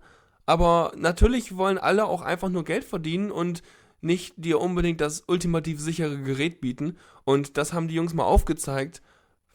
aber 0.47 0.93
natürlich 0.97 1.57
wollen 1.57 1.77
alle 1.77 2.07
auch 2.07 2.23
einfach 2.23 2.49
nur 2.49 2.65
Geld 2.65 2.85
verdienen 2.85 3.31
und 3.31 3.63
nicht 4.01 4.35
dir 4.37 4.61
unbedingt 4.61 5.01
das 5.01 5.25
ultimativ 5.27 5.81
sichere 5.81 6.19
Gerät 6.19 6.61
bieten. 6.61 6.97
Und 7.25 7.59
das 7.59 7.73
haben 7.73 7.89
die 7.89 7.95
Jungs 7.97 8.15
mal 8.15 8.25
aufgezeigt, 8.25 9.03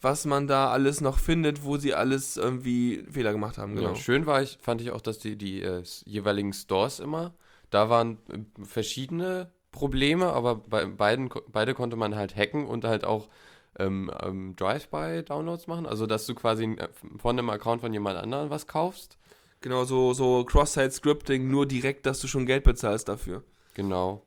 was 0.03 0.25
man 0.25 0.47
da 0.47 0.69
alles 0.69 1.01
noch 1.01 1.17
findet, 1.17 1.63
wo 1.63 1.77
sie 1.77 1.93
alles 1.93 2.37
irgendwie 2.37 3.05
Fehler 3.09 3.31
gemacht 3.31 3.57
haben. 3.57 3.75
Genau. 3.75 3.89
Ja, 3.89 3.95
schön 3.95 4.25
war 4.25 4.41
ich, 4.41 4.57
fand 4.61 4.81
ich 4.81 4.91
auch, 4.91 5.01
dass 5.01 5.19
die, 5.19 5.37
die 5.37 5.61
äh, 5.61 5.83
jeweiligen 6.05 6.53
Stores 6.53 6.99
immer, 6.99 7.33
da 7.69 7.89
waren 7.89 8.17
äh, 8.29 8.63
verschiedene 8.63 9.51
Probleme, 9.71 10.33
aber 10.33 10.55
bei 10.55 10.85
beiden, 10.85 11.29
beide 11.51 11.73
konnte 11.73 11.95
man 11.95 12.15
halt 12.15 12.35
hacken 12.35 12.67
und 12.67 12.83
halt 12.83 13.05
auch 13.05 13.29
ähm, 13.79 14.11
ähm, 14.21 14.55
Drive-by-Downloads 14.55 15.67
machen, 15.67 15.85
also 15.85 16.05
dass 16.05 16.25
du 16.25 16.35
quasi 16.35 16.65
äh, 16.65 16.89
von 17.17 17.37
einem 17.39 17.49
Account 17.49 17.81
von 17.81 17.93
jemand 17.93 18.17
anderem 18.17 18.49
was 18.49 18.67
kaufst. 18.67 19.17
Genau, 19.61 19.85
so, 19.85 20.13
so 20.13 20.43
Cross-Site-Scripting, 20.43 21.49
nur 21.49 21.65
direkt, 21.65 22.05
dass 22.05 22.19
du 22.19 22.27
schon 22.27 22.45
Geld 22.45 22.65
bezahlst 22.65 23.07
dafür. 23.07 23.43
Genau. 23.73 24.21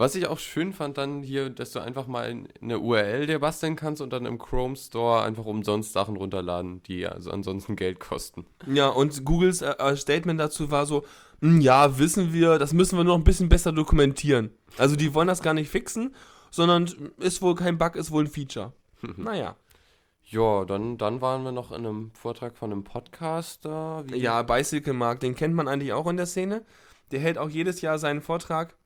Was 0.00 0.14
ich 0.14 0.26
auch 0.26 0.38
schön 0.38 0.72
fand 0.72 0.96
dann 0.96 1.22
hier, 1.22 1.50
dass 1.50 1.72
du 1.72 1.80
einfach 1.80 2.06
mal 2.06 2.30
in- 2.30 2.48
eine 2.62 2.78
URL 2.78 3.26
dir 3.26 3.38
basteln 3.38 3.76
kannst 3.76 4.00
und 4.00 4.12
dann 4.14 4.24
im 4.24 4.38
Chrome 4.38 4.74
Store 4.76 5.22
einfach 5.22 5.44
umsonst 5.44 5.92
Sachen 5.92 6.16
runterladen, 6.16 6.82
die 6.84 7.06
also 7.06 7.30
ansonsten 7.30 7.76
Geld 7.76 8.00
kosten. 8.00 8.46
Ja, 8.66 8.88
und 8.88 9.24
Googles 9.26 9.60
äh, 9.60 9.96
Statement 9.96 10.40
dazu 10.40 10.70
war 10.70 10.86
so, 10.86 11.04
"Hm, 11.42 11.60
ja, 11.60 11.98
wissen 11.98 12.32
wir, 12.32 12.58
das 12.58 12.72
müssen 12.72 12.96
wir 12.96 13.04
noch 13.04 13.16
ein 13.16 13.24
bisschen 13.24 13.50
besser 13.50 13.72
dokumentieren. 13.72 14.50
Also 14.78 14.96
die 14.96 15.12
wollen 15.12 15.28
das 15.28 15.42
gar 15.42 15.52
nicht 15.54 15.68
fixen, 15.70 16.14
sondern 16.50 16.86
ist 17.18 17.42
wohl 17.42 17.54
kein 17.54 17.76
Bug, 17.76 17.94
ist 17.96 18.10
wohl 18.10 18.24
ein 18.24 18.30
Feature. 18.30 18.72
naja. 19.18 19.54
Ja, 20.24 20.64
dann, 20.64 20.96
dann 20.96 21.20
waren 21.20 21.42
wir 21.44 21.52
noch 21.52 21.72
in 21.72 21.84
einem 21.86 22.10
Vortrag 22.14 22.56
von 22.56 22.72
einem 22.72 22.84
Podcaster. 22.84 24.04
Wie- 24.08 24.16
Ja, 24.18 24.42
Bicycle 24.42 24.92
Mark, 24.94 25.20
den 25.20 25.34
kennt 25.34 25.54
man 25.54 25.68
eigentlich 25.68 25.92
auch 25.92 26.06
in 26.06 26.16
der 26.16 26.26
Szene. 26.26 26.64
Der 27.10 27.20
hält 27.20 27.36
auch 27.38 27.48
jedes 27.50 27.80
Jahr 27.80 27.98
seinen 27.98 28.20
Vortrag 28.22 28.76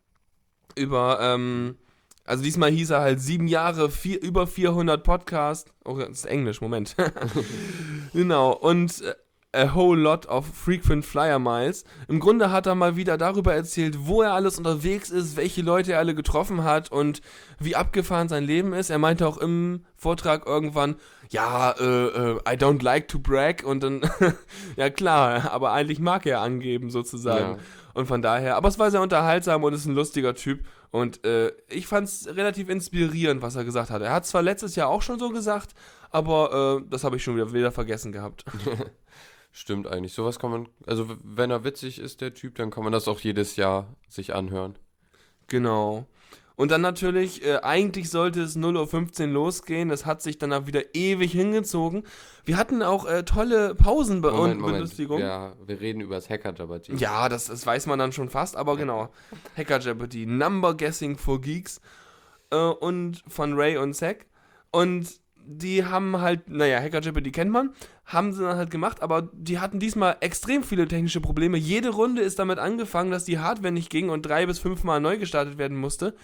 über, 0.77 1.19
ähm, 1.21 1.77
also 2.25 2.43
diesmal 2.43 2.71
hieß 2.71 2.91
er 2.91 3.01
halt 3.01 3.21
sieben 3.21 3.47
Jahre, 3.47 3.91
vier, 3.91 4.23
über 4.23 4.47
400 4.47 5.03
Podcasts. 5.03 5.71
Oh, 5.85 5.99
das 5.99 6.11
ist 6.11 6.27
Englisch, 6.27 6.61
Moment. 6.61 6.97
genau, 8.13 8.53
und 8.53 9.03
äh, 9.03 9.15
a 9.55 9.75
whole 9.75 9.99
lot 9.99 10.27
of 10.27 10.47
frequent 10.47 11.05
flyer 11.05 11.39
miles. 11.39 11.85
Im 12.09 12.21
Grunde 12.21 12.51
hat 12.51 12.67
er 12.67 12.75
mal 12.75 12.97
wieder 12.97 13.17
darüber 13.17 13.55
erzählt, 13.55 14.07
wo 14.07 14.23
er 14.23 14.33
alles 14.33 14.59
unterwegs 14.59 15.11
ist, 15.11 15.37
welche 15.37 15.63
Leute 15.63 15.93
er 15.93 15.99
alle 15.99 16.15
getroffen 16.15 16.65
hat 16.65 16.91
und 16.91 17.21
wie 17.59 17.77
abgefahren 17.77 18.29
sein 18.29 18.45
Leben 18.45 18.73
ist. 18.73 18.91
Er 18.91 18.99
meinte 18.99 19.27
auch 19.27 19.39
im 19.39 19.85
Vortrag 19.97 20.47
irgendwann, 20.47 20.97
ja, 21.31 21.71
äh, 21.73 21.85
äh, 21.85 22.37
I 22.49 22.57
don't 22.57 22.83
like 22.83 23.09
to 23.09 23.19
brag 23.19 23.65
und 23.65 23.83
dann, 23.83 24.03
ja 24.77 24.91
klar, 24.91 25.51
aber 25.53 25.73
eigentlich 25.73 26.01
mag 26.01 26.27
er 26.27 26.41
angeben 26.41 26.91
sozusagen. 26.91 27.57
Ja. 27.57 27.59
Und 27.95 28.07
von 28.07 28.23
daher, 28.23 28.57
aber 28.57 28.69
es 28.69 28.79
war 28.79 28.91
sehr 28.91 29.01
unterhaltsam 29.01 29.63
und 29.63 29.73
ist 29.73 29.87
ein 29.87 29.95
lustiger 29.95 30.35
Typ. 30.35 30.65
Und 30.91 31.25
äh, 31.25 31.53
ich 31.69 31.87
fand 31.87 32.09
es 32.09 32.29
relativ 32.29 32.69
inspirierend, 32.69 33.43
was 33.43 33.57
er 33.57 33.65
gesagt 33.65 33.91
hat. 33.91 34.03
Er 34.03 34.13
hat 34.13 34.27
zwar 34.27 34.43
letztes 34.43 34.77
Jahr 34.77 34.89
auch 34.89 35.03
schon 35.03 35.19
so 35.19 35.31
gesagt, 35.31 35.75
aber 36.11 36.81
äh, 36.81 36.89
das 36.89 37.03
habe 37.03 37.17
ich 37.17 37.25
schon 37.25 37.35
wieder, 37.35 37.53
wieder 37.53 37.73
vergessen 37.73 38.13
gehabt. 38.13 38.45
Stimmt 39.57 39.87
eigentlich. 39.87 40.15
Sowas 40.15 40.41
kann 40.41 40.51
man, 40.51 40.69
also 40.85 41.09
wenn 41.23 41.53
er 41.53 41.63
witzig 41.63 42.01
ist, 42.01 42.21
der 42.21 42.35
Typ, 42.35 42.57
dann 42.57 42.73
kann 42.73 42.83
man 42.83 42.93
das 42.93 43.07
auch 43.07 43.21
jedes 43.21 43.55
Jahr 43.55 43.87
sich 44.09 44.35
anhören. 44.35 44.77
Genau. 45.47 46.09
Und 46.57 46.73
dann 46.73 46.81
natürlich, 46.81 47.47
äh, 47.47 47.59
eigentlich 47.63 48.11
sollte 48.11 48.43
es 48.43 48.57
0.15 48.57 49.21
Uhr 49.21 49.27
losgehen. 49.29 49.91
Das 49.91 50.07
hat 50.07 50.23
sich 50.23 50.39
dann 50.39 50.53
auch 50.53 50.67
wieder 50.67 50.97
ewig 50.97 51.31
hingezogen. 51.31 52.03
Wir 52.45 52.57
hatten 52.57 52.83
auch 52.83 53.07
äh, 53.07 53.25
tolle 53.25 53.77
Pausen 53.77 54.23
bei 54.23 54.31
und 54.31 54.61
Belustigung. 54.61 55.21
Ja, 55.21 55.53
wir 55.65 55.81
reden 55.81 56.01
über 56.01 56.17
das 56.17 56.29
hacker 56.29 56.51
-Jabberty. 56.51 56.97
Ja, 56.97 57.29
das, 57.29 57.47
das 57.47 57.65
weiß 57.65 57.87
man 57.87 58.01
dann 58.01 58.11
schon 58.11 58.31
fast, 58.31 58.57
aber 58.57 58.77
genau. 58.77 59.09
Hacker 59.57 59.79
Jeopardy, 59.79 60.27
Number 60.27 60.77
Guessing 60.77 61.17
for 61.17 61.41
Geeks 61.41 61.81
äh, 62.51 62.57
und 62.57 63.23
von 63.29 63.53
Ray 63.55 63.77
und 63.77 63.95
Zack. 63.95 64.27
Und 64.73 65.21
die 65.47 65.85
haben 65.85 66.21
halt, 66.21 66.49
naja, 66.49 66.81
Hacker 66.81 67.01
Jeopardy 67.01 67.31
kennt 67.31 67.51
man, 67.51 67.75
haben 68.07 68.33
sie 68.33 68.43
dann 68.43 68.57
halt 68.57 68.71
gemacht, 68.71 69.03
aber 69.03 69.29
die 69.33 69.59
hatten 69.59 69.79
diesmal 69.79 70.17
extrem 70.21 70.63
viele 70.63 70.89
technische 70.89 71.21
Probleme. 71.21 71.59
Jede 71.59 71.91
Runde 71.91 72.23
ist 72.23 72.39
damit 72.39 72.59
angefangen, 72.59 73.11
dass 73.11 73.25
die 73.25 73.39
Hardware 73.39 73.73
nicht 73.73 73.91
ging 73.91 74.09
und 74.09 74.23
drei 74.23 74.47
bis 74.47 74.59
fünfmal 74.59 75.01
neu 75.01 75.19
gestartet 75.19 75.59
werden 75.59 75.77
musste. 75.77 76.15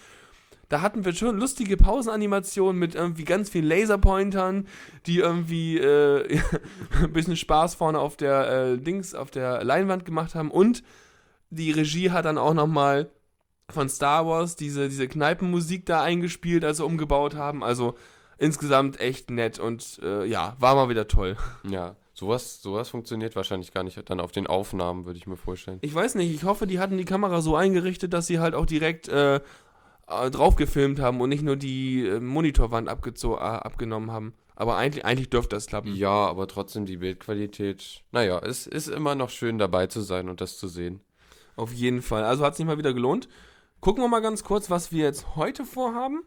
Da 0.69 0.81
hatten 0.81 1.03
wir 1.03 1.13
schon 1.13 1.37
lustige 1.37 1.75
Pausenanimationen 1.75 2.79
mit 2.79 2.95
irgendwie 2.95 3.25
ganz 3.25 3.49
vielen 3.49 3.65
Laserpointern, 3.65 4.67
die 5.05 5.19
irgendwie 5.19 5.77
äh, 5.77 6.39
ein 7.03 7.13
bisschen 7.13 7.35
Spaß 7.35 7.75
vorne 7.75 7.99
auf 7.99 8.15
der 8.15 8.49
äh, 8.49 8.77
Dings, 8.77 9.13
auf 9.13 9.31
der 9.31 9.63
Leinwand 9.63 10.05
gemacht 10.05 10.33
haben. 10.33 10.49
Und 10.49 10.81
die 11.49 11.71
Regie 11.71 12.11
hat 12.11 12.25
dann 12.25 12.37
auch 12.37 12.53
nochmal 12.53 13.09
von 13.69 13.89
Star 13.89 14.25
Wars 14.25 14.55
diese, 14.55 14.87
diese 14.87 15.07
Kneipenmusik 15.07 15.85
da 15.85 16.01
eingespielt, 16.01 16.63
als 16.63 16.77
sie 16.77 16.85
umgebaut 16.85 17.35
haben. 17.35 17.63
Also 17.63 17.95
insgesamt 18.41 18.99
echt 18.99 19.29
nett 19.31 19.59
und 19.59 19.99
äh, 20.03 20.25
ja, 20.25 20.55
war 20.59 20.75
mal 20.75 20.89
wieder 20.89 21.07
toll. 21.07 21.37
Ja, 21.63 21.95
sowas, 22.13 22.61
sowas 22.61 22.89
funktioniert 22.89 23.35
wahrscheinlich 23.35 23.71
gar 23.71 23.83
nicht 23.83 24.09
dann 24.09 24.19
auf 24.19 24.31
den 24.31 24.47
Aufnahmen, 24.47 25.05
würde 25.05 25.17
ich 25.17 25.27
mir 25.27 25.37
vorstellen. 25.37 25.77
Ich 25.81 25.93
weiß 25.95 26.15
nicht, 26.15 26.33
ich 26.33 26.43
hoffe, 26.43 26.67
die 26.67 26.79
hatten 26.79 26.97
die 26.97 27.05
Kamera 27.05 27.41
so 27.41 27.55
eingerichtet, 27.55 28.13
dass 28.13 28.27
sie 28.27 28.39
halt 28.39 28.55
auch 28.55 28.65
direkt 28.65 29.07
äh, 29.07 29.35
äh, 30.07 30.31
drauf 30.31 30.55
gefilmt 30.55 30.99
haben 30.99 31.21
und 31.21 31.29
nicht 31.29 31.43
nur 31.43 31.55
die 31.55 32.05
äh, 32.07 32.19
Monitorwand 32.19 32.89
abgezo- 32.89 33.37
äh, 33.37 33.39
abgenommen 33.39 34.11
haben. 34.11 34.33
Aber 34.55 34.75
eigentlich, 34.75 35.05
eigentlich 35.05 35.29
dürfte 35.29 35.55
das 35.55 35.65
klappen. 35.67 35.95
Ja, 35.95 36.09
aber 36.27 36.47
trotzdem 36.47 36.85
die 36.85 36.97
Bildqualität. 36.97 38.03
Naja, 38.11 38.39
es 38.39 38.67
ist 38.67 38.89
immer 38.89 39.15
noch 39.15 39.29
schön 39.29 39.57
dabei 39.57 39.87
zu 39.87 40.01
sein 40.01 40.29
und 40.29 40.41
das 40.41 40.57
zu 40.57 40.67
sehen. 40.67 40.99
Auf 41.55 41.73
jeden 41.73 42.01
Fall. 42.01 42.23
Also 42.23 42.45
hat 42.45 42.55
sich 42.55 42.65
mal 42.65 42.77
wieder 42.77 42.93
gelohnt. 42.93 43.27
Gucken 43.79 44.03
wir 44.03 44.07
mal 44.07 44.19
ganz 44.21 44.43
kurz, 44.43 44.69
was 44.69 44.91
wir 44.91 45.03
jetzt 45.05 45.35
heute 45.35 45.65
vorhaben. 45.65 46.21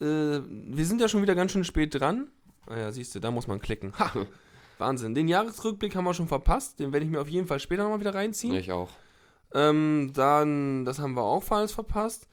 Äh, 0.00 0.40
wir 0.46 0.86
sind 0.86 1.00
ja 1.00 1.08
schon 1.08 1.22
wieder 1.22 1.34
ganz 1.34 1.52
schön 1.52 1.64
spät 1.64 1.94
dran. 1.94 2.28
Ah 2.66 2.78
ja, 2.78 2.92
siehst 2.92 3.14
du, 3.14 3.20
da 3.20 3.30
muss 3.30 3.46
man 3.46 3.60
klicken. 3.60 3.92
Ha! 3.98 4.12
Wahnsinn. 4.78 5.14
Den 5.14 5.28
Jahresrückblick 5.28 5.94
haben 5.94 6.04
wir 6.04 6.14
schon 6.14 6.28
verpasst. 6.28 6.78
Den 6.80 6.92
werde 6.92 7.04
ich 7.04 7.12
mir 7.12 7.20
auf 7.20 7.28
jeden 7.28 7.46
Fall 7.46 7.60
später 7.60 7.82
nochmal 7.82 8.00
wieder 8.00 8.14
reinziehen. 8.14 8.54
Ich 8.54 8.72
auch. 8.72 8.88
Ähm, 9.52 10.12
dann, 10.14 10.84
das 10.84 10.98
haben 10.98 11.14
wir 11.14 11.22
auch 11.22 11.42
falsch 11.42 11.72
verpasst. 11.72 12.28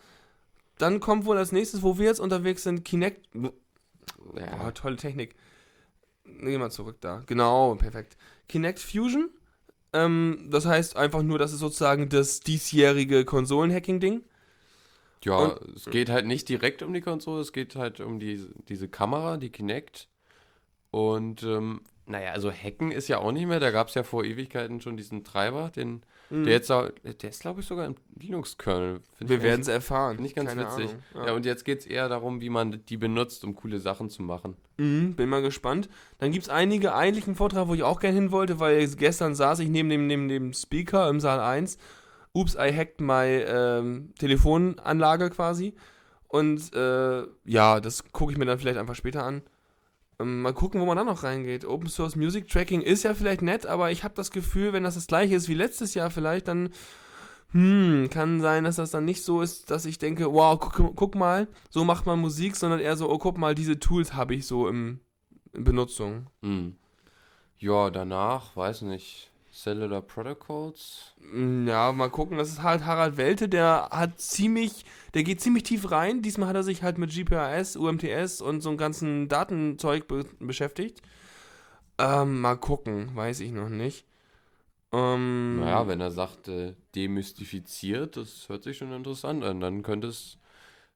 Dann 0.77 0.99
kommt 0.99 1.25
wohl 1.25 1.37
als 1.37 1.51
nächstes, 1.51 1.81
wo 1.81 1.97
wir 1.97 2.05
jetzt 2.05 2.19
unterwegs 2.19 2.63
sind, 2.63 2.85
Kinect. 2.85 3.27
Oh, 3.35 3.49
Ja, 4.37 4.71
tolle 4.71 4.95
Technik. 4.95 5.35
Geh 6.23 6.57
mal 6.57 6.71
zurück 6.71 6.97
da. 7.01 7.23
Genau, 7.25 7.75
perfekt. 7.75 8.15
Kinect 8.47 8.79
Fusion. 8.79 9.29
Ähm, 9.93 10.47
das 10.51 10.65
heißt 10.65 10.95
einfach 10.95 11.23
nur, 11.23 11.39
das 11.39 11.53
ist 11.53 11.59
sozusagen 11.59 12.09
das 12.09 12.39
diesjährige 12.41 13.25
Konsolenhacking-Ding. 13.25 14.23
Ja 15.23 15.55
es 15.75 15.85
geht 15.85 16.09
halt 16.09 16.25
nicht 16.25 16.47
direkt 16.49 16.81
um 16.83 16.93
die 16.93 17.01
Konsole, 17.01 17.41
es 17.41 17.53
geht 17.53 17.75
halt 17.75 17.99
um 17.99 18.19
die, 18.19 18.45
diese 18.69 18.87
Kamera, 18.87 19.37
die 19.37 19.49
Kinect. 19.49 20.07
Und 20.91 21.43
ähm, 21.43 21.81
naja, 22.05 22.31
also 22.31 22.51
Hacken 22.51 22.91
ist 22.91 23.07
ja 23.09 23.17
auch 23.19 23.31
nicht 23.31 23.45
mehr. 23.47 23.59
Da 23.59 23.71
gab 23.71 23.89
es 23.89 23.95
ja 23.95 24.03
vor 24.03 24.23
Ewigkeiten 24.23 24.79
schon 24.81 24.95
diesen 24.97 25.23
Treiber, 25.23 25.69
den, 25.75 26.03
Mhm. 26.29 26.43
der 26.43 26.53
jetzt, 26.55 26.69
der 26.69 27.29
ist 27.29 27.39
glaube 27.39 27.61
ich 27.61 27.65
sogar 27.67 27.85
im 27.85 27.95
Linux-Kernel. 28.19 28.99
Wir 29.19 29.41
werden 29.41 29.61
es 29.61 29.69
erfahren. 29.69 30.15
Finde 30.15 30.27
ich 30.27 30.35
ganz 30.35 30.49
Keine 30.49 30.63
witzig. 30.63 30.93
Ahnung. 31.13 31.27
Ja. 31.27 31.33
und 31.33 31.45
jetzt 31.45 31.63
geht 31.63 31.79
es 31.79 31.85
eher 31.85 32.09
darum, 32.09 32.41
wie 32.41 32.49
man 32.49 32.83
die 32.89 32.97
benutzt, 32.97 33.45
um 33.45 33.55
coole 33.55 33.79
Sachen 33.79 34.09
zu 34.09 34.23
machen. 34.23 34.57
Mhm, 34.77 35.15
bin 35.15 35.29
mal 35.29 35.41
gespannt. 35.41 35.87
Dann 36.17 36.33
gibt 36.33 36.43
es 36.43 36.49
einige, 36.49 36.93
eigentlich 36.93 37.27
einen 37.27 37.37
Vortrag, 37.37 37.69
wo 37.69 37.73
ich 37.75 37.83
auch 37.83 38.01
gerne 38.01 38.15
hin 38.17 38.31
wollte, 38.31 38.59
weil 38.59 38.85
gestern 38.95 39.35
saß 39.35 39.59
ich 39.59 39.69
neben 39.69 39.87
dem, 39.89 40.05
neben 40.07 40.27
dem 40.27 40.51
Speaker 40.51 41.07
im 41.09 41.21
Saal 41.21 41.39
1. 41.39 41.77
Ups, 42.37 42.55
I 42.55 42.71
hacked 42.71 43.01
my 43.01 43.25
ähm, 43.25 44.13
Telefonanlage 44.19 45.29
quasi. 45.29 45.73
Und 46.27 46.73
äh, 46.73 47.23
ja, 47.45 47.79
das 47.79 48.11
gucke 48.11 48.31
ich 48.31 48.37
mir 48.37 48.45
dann 48.45 48.59
vielleicht 48.59 48.77
einfach 48.77 48.95
später 48.95 49.23
an. 49.23 49.41
Ähm, 50.19 50.41
mal 50.41 50.53
gucken, 50.53 50.81
wo 50.81 50.85
man 50.85 50.97
dann 50.97 51.05
noch 51.05 51.23
reingeht. 51.23 51.65
Open 51.65 51.89
Source 51.89 52.15
Music 52.15 52.47
Tracking 52.47 52.81
ist 52.81 53.03
ja 53.03 53.13
vielleicht 53.13 53.41
nett, 53.41 53.65
aber 53.65 53.91
ich 53.91 54.03
habe 54.03 54.15
das 54.15 54.31
Gefühl, 54.31 54.73
wenn 54.73 54.83
das 54.83 54.95
das 54.95 55.07
gleiche 55.07 55.35
ist 55.35 55.47
wie 55.47 55.53
letztes 55.53 55.93
Jahr 55.93 56.09
vielleicht, 56.09 56.47
dann 56.47 56.69
hm, 57.51 58.09
kann 58.09 58.41
sein, 58.41 58.65
dass 58.65 58.75
das 58.75 58.91
dann 58.91 59.05
nicht 59.05 59.23
so 59.23 59.41
ist, 59.41 59.71
dass 59.71 59.85
ich 59.85 59.99
denke, 59.99 60.31
wow, 60.33 60.59
guck, 60.59 60.95
guck 60.95 61.15
mal, 61.15 61.47
so 61.69 61.85
macht 61.85 62.05
man 62.05 62.19
Musik, 62.19 62.55
sondern 62.55 62.79
eher 62.79 62.97
so, 62.97 63.09
oh, 63.09 63.17
guck 63.17 63.37
mal, 63.37 63.55
diese 63.55 63.79
Tools 63.79 64.13
habe 64.13 64.35
ich 64.35 64.45
so 64.45 64.67
im, 64.67 64.99
in 65.53 65.63
Benutzung. 65.63 66.27
Hm. 66.41 66.75
Ja, 67.59 67.89
danach, 67.89 68.55
weiß 68.55 68.81
nicht, 68.83 69.31
Cellular 69.57 70.01
Protocols. 70.01 71.15
Hm, 71.31 71.67
Ja, 71.67 71.91
mal 71.91 72.09
gucken, 72.09 72.37
das 72.37 72.49
ist 72.49 72.61
halt 72.63 72.85
Harald 72.85 73.17
Welte, 73.17 73.49
der 73.49 73.89
hat 73.91 74.19
ziemlich, 74.19 74.85
der 75.13 75.23
geht 75.23 75.41
ziemlich 75.41 75.63
tief 75.63 75.89
rein. 75.91 76.21
Diesmal 76.21 76.49
hat 76.49 76.55
er 76.55 76.63
sich 76.63 76.83
halt 76.83 76.97
mit 76.97 77.11
GPRS, 77.11 77.75
UMTS 77.75 78.41
und 78.41 78.61
so 78.61 78.69
einem 78.69 78.77
ganzen 78.77 79.27
Datenzeug 79.27 80.07
be 80.07 80.25
beschäftigt. 80.39 81.01
Ähm, 81.97 82.41
mal 82.41 82.55
gucken, 82.57 83.15
weiß 83.15 83.39
ich 83.39 83.51
noch 83.51 83.69
nicht. 83.69 84.05
Ähm, 84.93 85.59
Naja, 85.59 85.87
wenn 85.87 85.99
er 86.01 86.11
sagt, 86.11 86.47
äh, 86.47 86.75
demystifiziert, 86.95 88.15
das 88.17 88.47
hört 88.49 88.63
sich 88.63 88.77
schon 88.77 88.93
interessant 88.93 89.43
an, 89.43 89.59
dann 89.59 89.81
könnte 89.83 90.07
es 90.07 90.37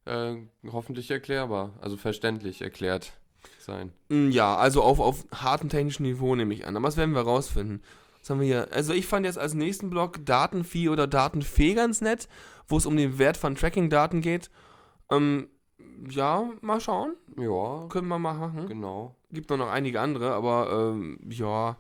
äh, 0.06 0.36
hoffentlich 0.72 1.10
erklärbar, 1.12 1.74
also 1.82 1.98
verständlich 1.98 2.62
erklärt 2.62 3.14
sein. 3.60 3.92
Mm, 4.10 4.30
Ja, 4.30 4.56
also 4.56 4.84
auf, 4.84 5.00
auf 5.00 5.26
hartem 5.34 5.70
technischen 5.70 6.04
Niveau 6.04 6.36
nehme 6.36 6.54
ich 6.54 6.66
an. 6.68 6.76
Aber 6.78 6.88
das 6.88 6.98
werden 6.98 7.16
wir 7.16 7.22
rausfinden. 7.22 7.82
Was 8.22 8.30
haben 8.30 8.40
wir 8.40 8.48
hier? 8.48 8.68
Also 8.72 8.94
ich 8.94 9.08
fand 9.08 9.26
jetzt 9.26 9.40
als 9.40 9.54
nächsten 9.54 9.90
Block 9.90 10.24
Datenvieh 10.26 10.90
oder 10.90 11.08
Datenfee 11.08 11.74
ganz 11.74 12.02
nett, 12.02 12.28
wo 12.68 12.78
es 12.78 12.86
um 12.86 12.96
den 12.96 13.18
Wert 13.18 13.36
von 13.36 13.56
Tracking-Daten 13.56 14.22
geht. 14.22 14.52
Ähm, 15.10 15.50
ja, 16.10 16.50
mal 16.62 16.80
schauen. 16.80 17.16
Ja, 17.38 17.88
Können 17.90 18.08
wir 18.08 18.20
mal 18.20 18.38
machen. 18.38 18.68
genau. 18.68 19.16
Gibt 19.32 19.50
noch, 19.50 19.58
noch 19.58 19.70
einige 19.70 20.00
andere, 20.00 20.34
aber 20.34 20.92
ähm, 20.92 21.20
ja. 21.30 21.78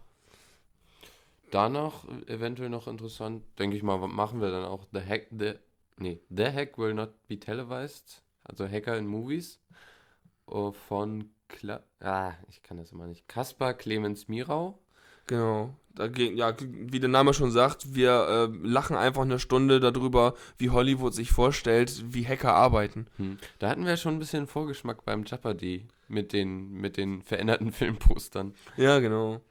Danach 1.51 2.05
äh, 2.07 2.33
eventuell 2.33 2.69
noch 2.69 2.87
interessant, 2.87 3.43
denke 3.59 3.75
ich 3.75 3.83
mal, 3.83 3.97
machen 3.97 4.41
wir 4.41 4.51
dann 4.51 4.65
auch 4.65 4.85
The 4.91 5.01
Hack, 5.01 5.27
The, 5.37 5.53
nee, 5.97 6.21
The 6.29 6.45
Hack 6.45 6.77
Will 6.77 6.93
Not 6.93 7.27
Be 7.27 7.39
Televised, 7.39 8.23
also 8.43 8.67
Hacker 8.67 8.97
in 8.97 9.05
Movies, 9.05 9.59
äh, 10.49 10.71
von, 10.71 11.29
Kla 11.49 11.83
ah, 11.99 12.33
ich 12.47 12.63
kann 12.63 12.77
das 12.77 12.91
immer 12.91 13.07
nicht, 13.07 13.27
Kaspar 13.27 13.73
Clemens 13.73 14.27
Mirau. 14.27 14.79
Genau. 15.27 15.75
Da 15.95 16.07
ging, 16.07 16.37
ja, 16.37 16.53
wie 16.59 16.99
der 16.99 17.09
Name 17.09 17.33
schon 17.33 17.51
sagt, 17.51 17.95
wir 17.95 18.49
äh, 18.51 18.67
lachen 18.67 18.95
einfach 18.95 19.23
eine 19.23 19.39
Stunde 19.39 19.79
darüber, 19.79 20.35
wie 20.57 20.69
Hollywood 20.69 21.13
sich 21.13 21.31
vorstellt, 21.31 22.03
wie 22.13 22.25
Hacker 22.25 22.53
arbeiten. 22.53 23.07
Hm. 23.17 23.37
Da 23.59 23.69
hatten 23.69 23.85
wir 23.85 23.97
schon 23.97 24.15
ein 24.15 24.19
bisschen 24.19 24.47
Vorgeschmack 24.47 25.03
beim 25.05 25.23
Jeopardy 25.25 25.85
mit 26.07 26.33
den, 26.33 26.71
mit 26.73 26.97
den 26.97 27.21
veränderten 27.23 27.71
Filmpostern. 27.71 28.53
Ja, 28.77 28.99
genau. 28.99 29.41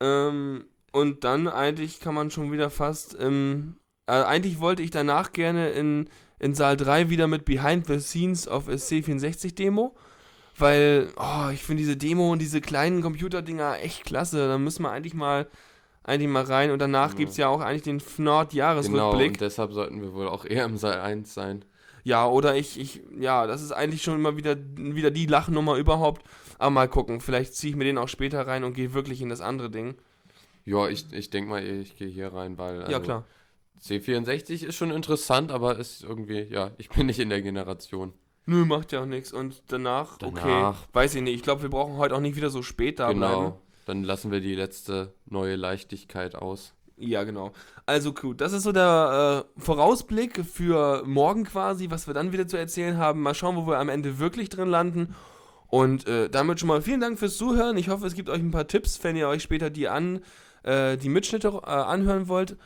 Ähm, 0.00 0.64
und 0.92 1.24
dann 1.24 1.46
eigentlich 1.46 2.00
kann 2.00 2.14
man 2.14 2.30
schon 2.30 2.50
wieder 2.52 2.70
fast, 2.70 3.16
ähm, 3.20 3.76
äh, 4.06 4.12
eigentlich 4.12 4.60
wollte 4.60 4.82
ich 4.82 4.90
danach 4.90 5.32
gerne 5.32 5.70
in, 5.70 6.08
in 6.38 6.54
Saal 6.54 6.76
3 6.76 7.10
wieder 7.10 7.28
mit 7.28 7.44
Behind 7.44 7.86
the 7.86 8.00
Scenes 8.00 8.48
of 8.48 8.68
a 8.68 8.72
C64 8.72 9.54
Demo, 9.54 9.94
weil, 10.60 11.08
oh, 11.16 11.48
ich 11.52 11.62
finde 11.62 11.82
diese 11.82 11.96
Demo 11.96 12.30
und 12.32 12.40
diese 12.40 12.60
kleinen 12.60 13.02
Computerdinger 13.02 13.78
echt 13.80 14.04
klasse. 14.04 14.46
Da 14.48 14.58
müssen 14.58 14.82
wir 14.82 14.90
eigentlich 14.90 15.14
mal, 15.14 15.48
eigentlich 16.04 16.30
mal 16.30 16.44
rein. 16.44 16.70
Und 16.70 16.78
danach 16.80 17.10
Ja. 17.10 17.16
gibt 17.16 17.30
es 17.32 17.36
ja 17.36 17.48
auch 17.48 17.60
eigentlich 17.60 17.82
den 17.82 17.98
Genau, 17.98 18.08
FNORD-Jahresrückblick. 18.10 19.32
und 19.32 19.40
deshalb 19.40 19.72
sollten 19.72 20.00
wir 20.02 20.12
wohl 20.14 20.28
auch 20.28 20.44
eher 20.44 20.64
im 20.64 20.76
Saal 20.76 21.00
1 21.00 21.32
sein. 21.34 21.64
Ja, 22.02 22.26
oder 22.26 22.56
ich, 22.56 22.80
ich, 22.80 23.02
ja, 23.18 23.46
das 23.46 23.60
ist 23.62 23.72
eigentlich 23.72 24.02
schon 24.02 24.14
immer 24.14 24.36
wieder, 24.36 24.56
wieder 24.76 25.10
die 25.10 25.26
Lachnummer 25.26 25.76
überhaupt. 25.76 26.22
Aber 26.58 26.70
mal 26.70 26.88
gucken, 26.88 27.20
vielleicht 27.20 27.54
ziehe 27.54 27.70
ich 27.72 27.76
mir 27.76 27.84
den 27.84 27.98
auch 27.98 28.08
später 28.08 28.46
rein 28.46 28.64
und 28.64 28.72
gehe 28.74 28.94
wirklich 28.94 29.20
in 29.20 29.28
das 29.28 29.40
andere 29.40 29.70
Ding. 29.70 29.94
Ja, 30.64 30.88
ich, 30.88 31.12
ich 31.12 31.30
denke 31.30 31.50
mal, 31.50 31.62
ich 31.66 31.96
gehe 31.96 32.08
hier 32.08 32.32
rein, 32.32 32.56
weil 32.58 32.76
ja, 32.80 32.84
also, 32.86 33.00
klar. 33.00 33.24
C64 33.82 34.64
ist 34.66 34.76
schon 34.76 34.90
interessant, 34.90 35.52
aber 35.52 35.78
ist 35.78 36.02
irgendwie, 36.04 36.42
ja, 36.50 36.70
ich 36.78 36.90
bin 36.90 37.06
nicht 37.06 37.18
in 37.18 37.30
der 37.30 37.40
Generation. 37.42 38.12
Nö, 38.46 38.64
macht 38.64 38.92
ja 38.92 39.02
auch 39.02 39.06
nichts. 39.06 39.32
Und 39.32 39.62
danach, 39.68 40.14
okay, 40.22 40.40
Danach. 40.44 40.86
weiß 40.92 41.14
ich 41.14 41.22
nicht. 41.22 41.34
Ich 41.36 41.42
glaube, 41.42 41.62
wir 41.62 41.70
brauchen 41.70 41.96
heute 41.96 42.14
auch 42.16 42.20
nicht 42.20 42.36
wieder 42.36 42.50
so 42.50 42.62
spät 42.62 42.98
da 42.98 43.12
bleiben. 43.12 43.20
genau. 43.20 43.60
Dann 43.86 44.04
lassen 44.04 44.30
wir 44.30 44.40
die 44.40 44.54
letzte 44.54 45.14
neue 45.26 45.56
Leichtigkeit 45.56 46.34
aus. 46.34 46.74
Ja, 46.96 47.24
genau. 47.24 47.52
Also 47.86 48.12
gut, 48.12 48.40
das 48.40 48.52
ist 48.52 48.64
so 48.64 48.72
der 48.72 49.46
äh, 49.56 49.60
Vorausblick 49.60 50.44
für 50.44 51.02
morgen 51.06 51.44
quasi, 51.44 51.90
was 51.90 52.06
wir 52.06 52.14
dann 52.14 52.32
wieder 52.32 52.46
zu 52.46 52.58
erzählen 52.58 52.98
haben. 52.98 53.22
Mal 53.22 53.34
schauen, 53.34 53.56
wo 53.56 53.66
wir 53.66 53.78
am 53.78 53.88
Ende 53.88 54.18
wirklich 54.18 54.48
drin 54.50 54.68
landen. 54.68 55.14
Und 55.68 56.06
äh, 56.06 56.28
damit 56.28 56.60
schon 56.60 56.68
mal 56.68 56.82
vielen 56.82 57.00
Dank 57.00 57.18
fürs 57.18 57.36
Zuhören. 57.36 57.76
Ich 57.78 57.88
hoffe, 57.88 58.06
es 58.06 58.14
gibt 58.14 58.28
euch 58.28 58.40
ein 58.40 58.50
paar 58.50 58.66
Tipps, 58.66 59.02
wenn 59.02 59.16
ihr 59.16 59.28
euch 59.28 59.42
später 59.42 59.70
die 59.70 59.88
an 59.88 60.20
äh, 60.62 60.96
die 60.96 61.08
Mitschnitte 61.08 61.48
äh, 61.48 61.70
anhören 61.70 62.28
wollt, 62.28 62.56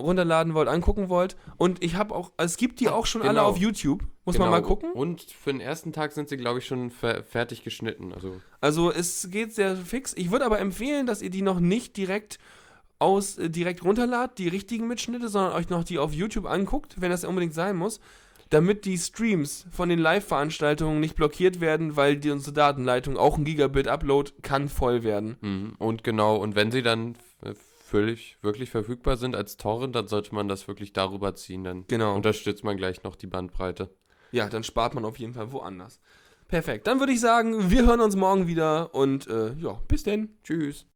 runterladen 0.00 0.54
wollt, 0.54 0.68
angucken 0.68 1.08
wollt. 1.08 1.36
Und 1.56 1.82
ich 1.82 1.94
habe 1.94 2.14
auch, 2.14 2.32
also 2.36 2.52
es 2.52 2.56
gibt 2.56 2.80
die 2.80 2.88
auch 2.88 3.06
schon 3.06 3.22
alle 3.22 3.30
genau. 3.30 3.46
auf 3.46 3.56
YouTube. 3.56 4.02
Muss 4.24 4.38
man 4.38 4.48
Genau. 4.48 4.60
mal 4.60 4.62
gucken. 4.62 4.92
Und 4.92 5.22
für 5.22 5.52
den 5.52 5.60
ersten 5.60 5.92
Tag 5.92 6.12
sind 6.12 6.28
sie, 6.28 6.36
glaube 6.36 6.58
ich, 6.58 6.66
schon 6.66 6.90
fer 6.90 7.22
fertig 7.22 7.62
geschnitten. 7.64 8.12
Also, 8.12 8.40
Also 8.60 8.92
es 8.92 9.30
geht 9.30 9.54
sehr 9.54 9.76
fix. 9.76 10.12
Ich 10.14 10.30
würde 10.30 10.44
aber 10.44 10.58
empfehlen, 10.58 11.06
dass 11.06 11.22
ihr 11.22 11.30
die 11.30 11.42
noch 11.42 11.60
nicht 11.60 11.96
direkt 11.96 12.38
aus 12.98 13.38
äh, 13.38 13.50
direkt 13.50 13.84
runterladet, 13.84 14.38
die 14.38 14.48
richtigen 14.48 14.86
Mitschnitte, 14.88 15.28
sondern 15.28 15.52
euch 15.54 15.68
noch 15.68 15.84
die 15.84 15.98
auf 15.98 16.12
YouTube 16.12 16.46
anguckt, 16.46 17.00
wenn 17.00 17.10
das 17.10 17.24
unbedingt 17.24 17.54
sein 17.54 17.76
muss, 17.76 18.00
damit 18.50 18.84
die 18.84 18.96
Streams 18.98 19.66
von 19.70 19.88
den 19.88 19.98
Live-Veranstaltungen 19.98 21.00
nicht 21.00 21.14
blockiert 21.16 21.60
werden, 21.60 21.96
weil 21.96 22.16
die 22.16 22.30
unsere 22.30 22.52
Datenleitung 22.52 23.16
auch 23.16 23.36
ein 23.38 23.44
Gigabit 23.44 23.88
Upload 23.88 24.32
kann 24.42 24.68
voll 24.68 25.02
werden. 25.04 25.36
mhm. 25.40 25.74
und 25.78 26.04
genau, 26.04 26.36
und 26.36 26.54
wenn 26.54 26.70
sie 26.70 26.82
dann 26.82 27.16
völlig, 27.86 28.36
wirklich 28.42 28.70
verfügbar 28.70 29.16
sind 29.16 29.36
als 29.36 29.56
Torrent, 29.56 29.94
dann 29.94 30.08
sollte 30.08 30.34
man 30.34 30.48
das 30.48 30.66
wirklich 30.66 30.92
darüber 30.92 31.34
ziehen. 31.36 31.62
Dann 31.62 31.84
Genau. 31.86 32.14
unterstützt 32.16 32.64
man 32.64 32.76
gleich 32.76 33.04
noch 33.04 33.14
die 33.14 33.28
Bandbreite. 33.28 33.94
Ja, 34.32 34.48
dann 34.48 34.64
spart 34.64 34.94
man 34.94 35.04
auf 35.04 35.18
jeden 35.20 35.34
Fall 35.34 35.52
woanders. 35.52 36.00
Perfekt. 36.48 36.86
Dann 36.88 36.98
würde 36.98 37.12
ich 37.12 37.20
sagen, 37.20 37.70
wir 37.70 37.86
hören 37.86 38.00
uns 38.00 38.16
morgen 38.16 38.48
wieder 38.48 38.92
und 38.94 39.28
äh, 39.28 39.52
ja, 39.54 39.80
bis 39.88 40.02
denn. 40.02 40.36
Tschüss. 40.42 40.84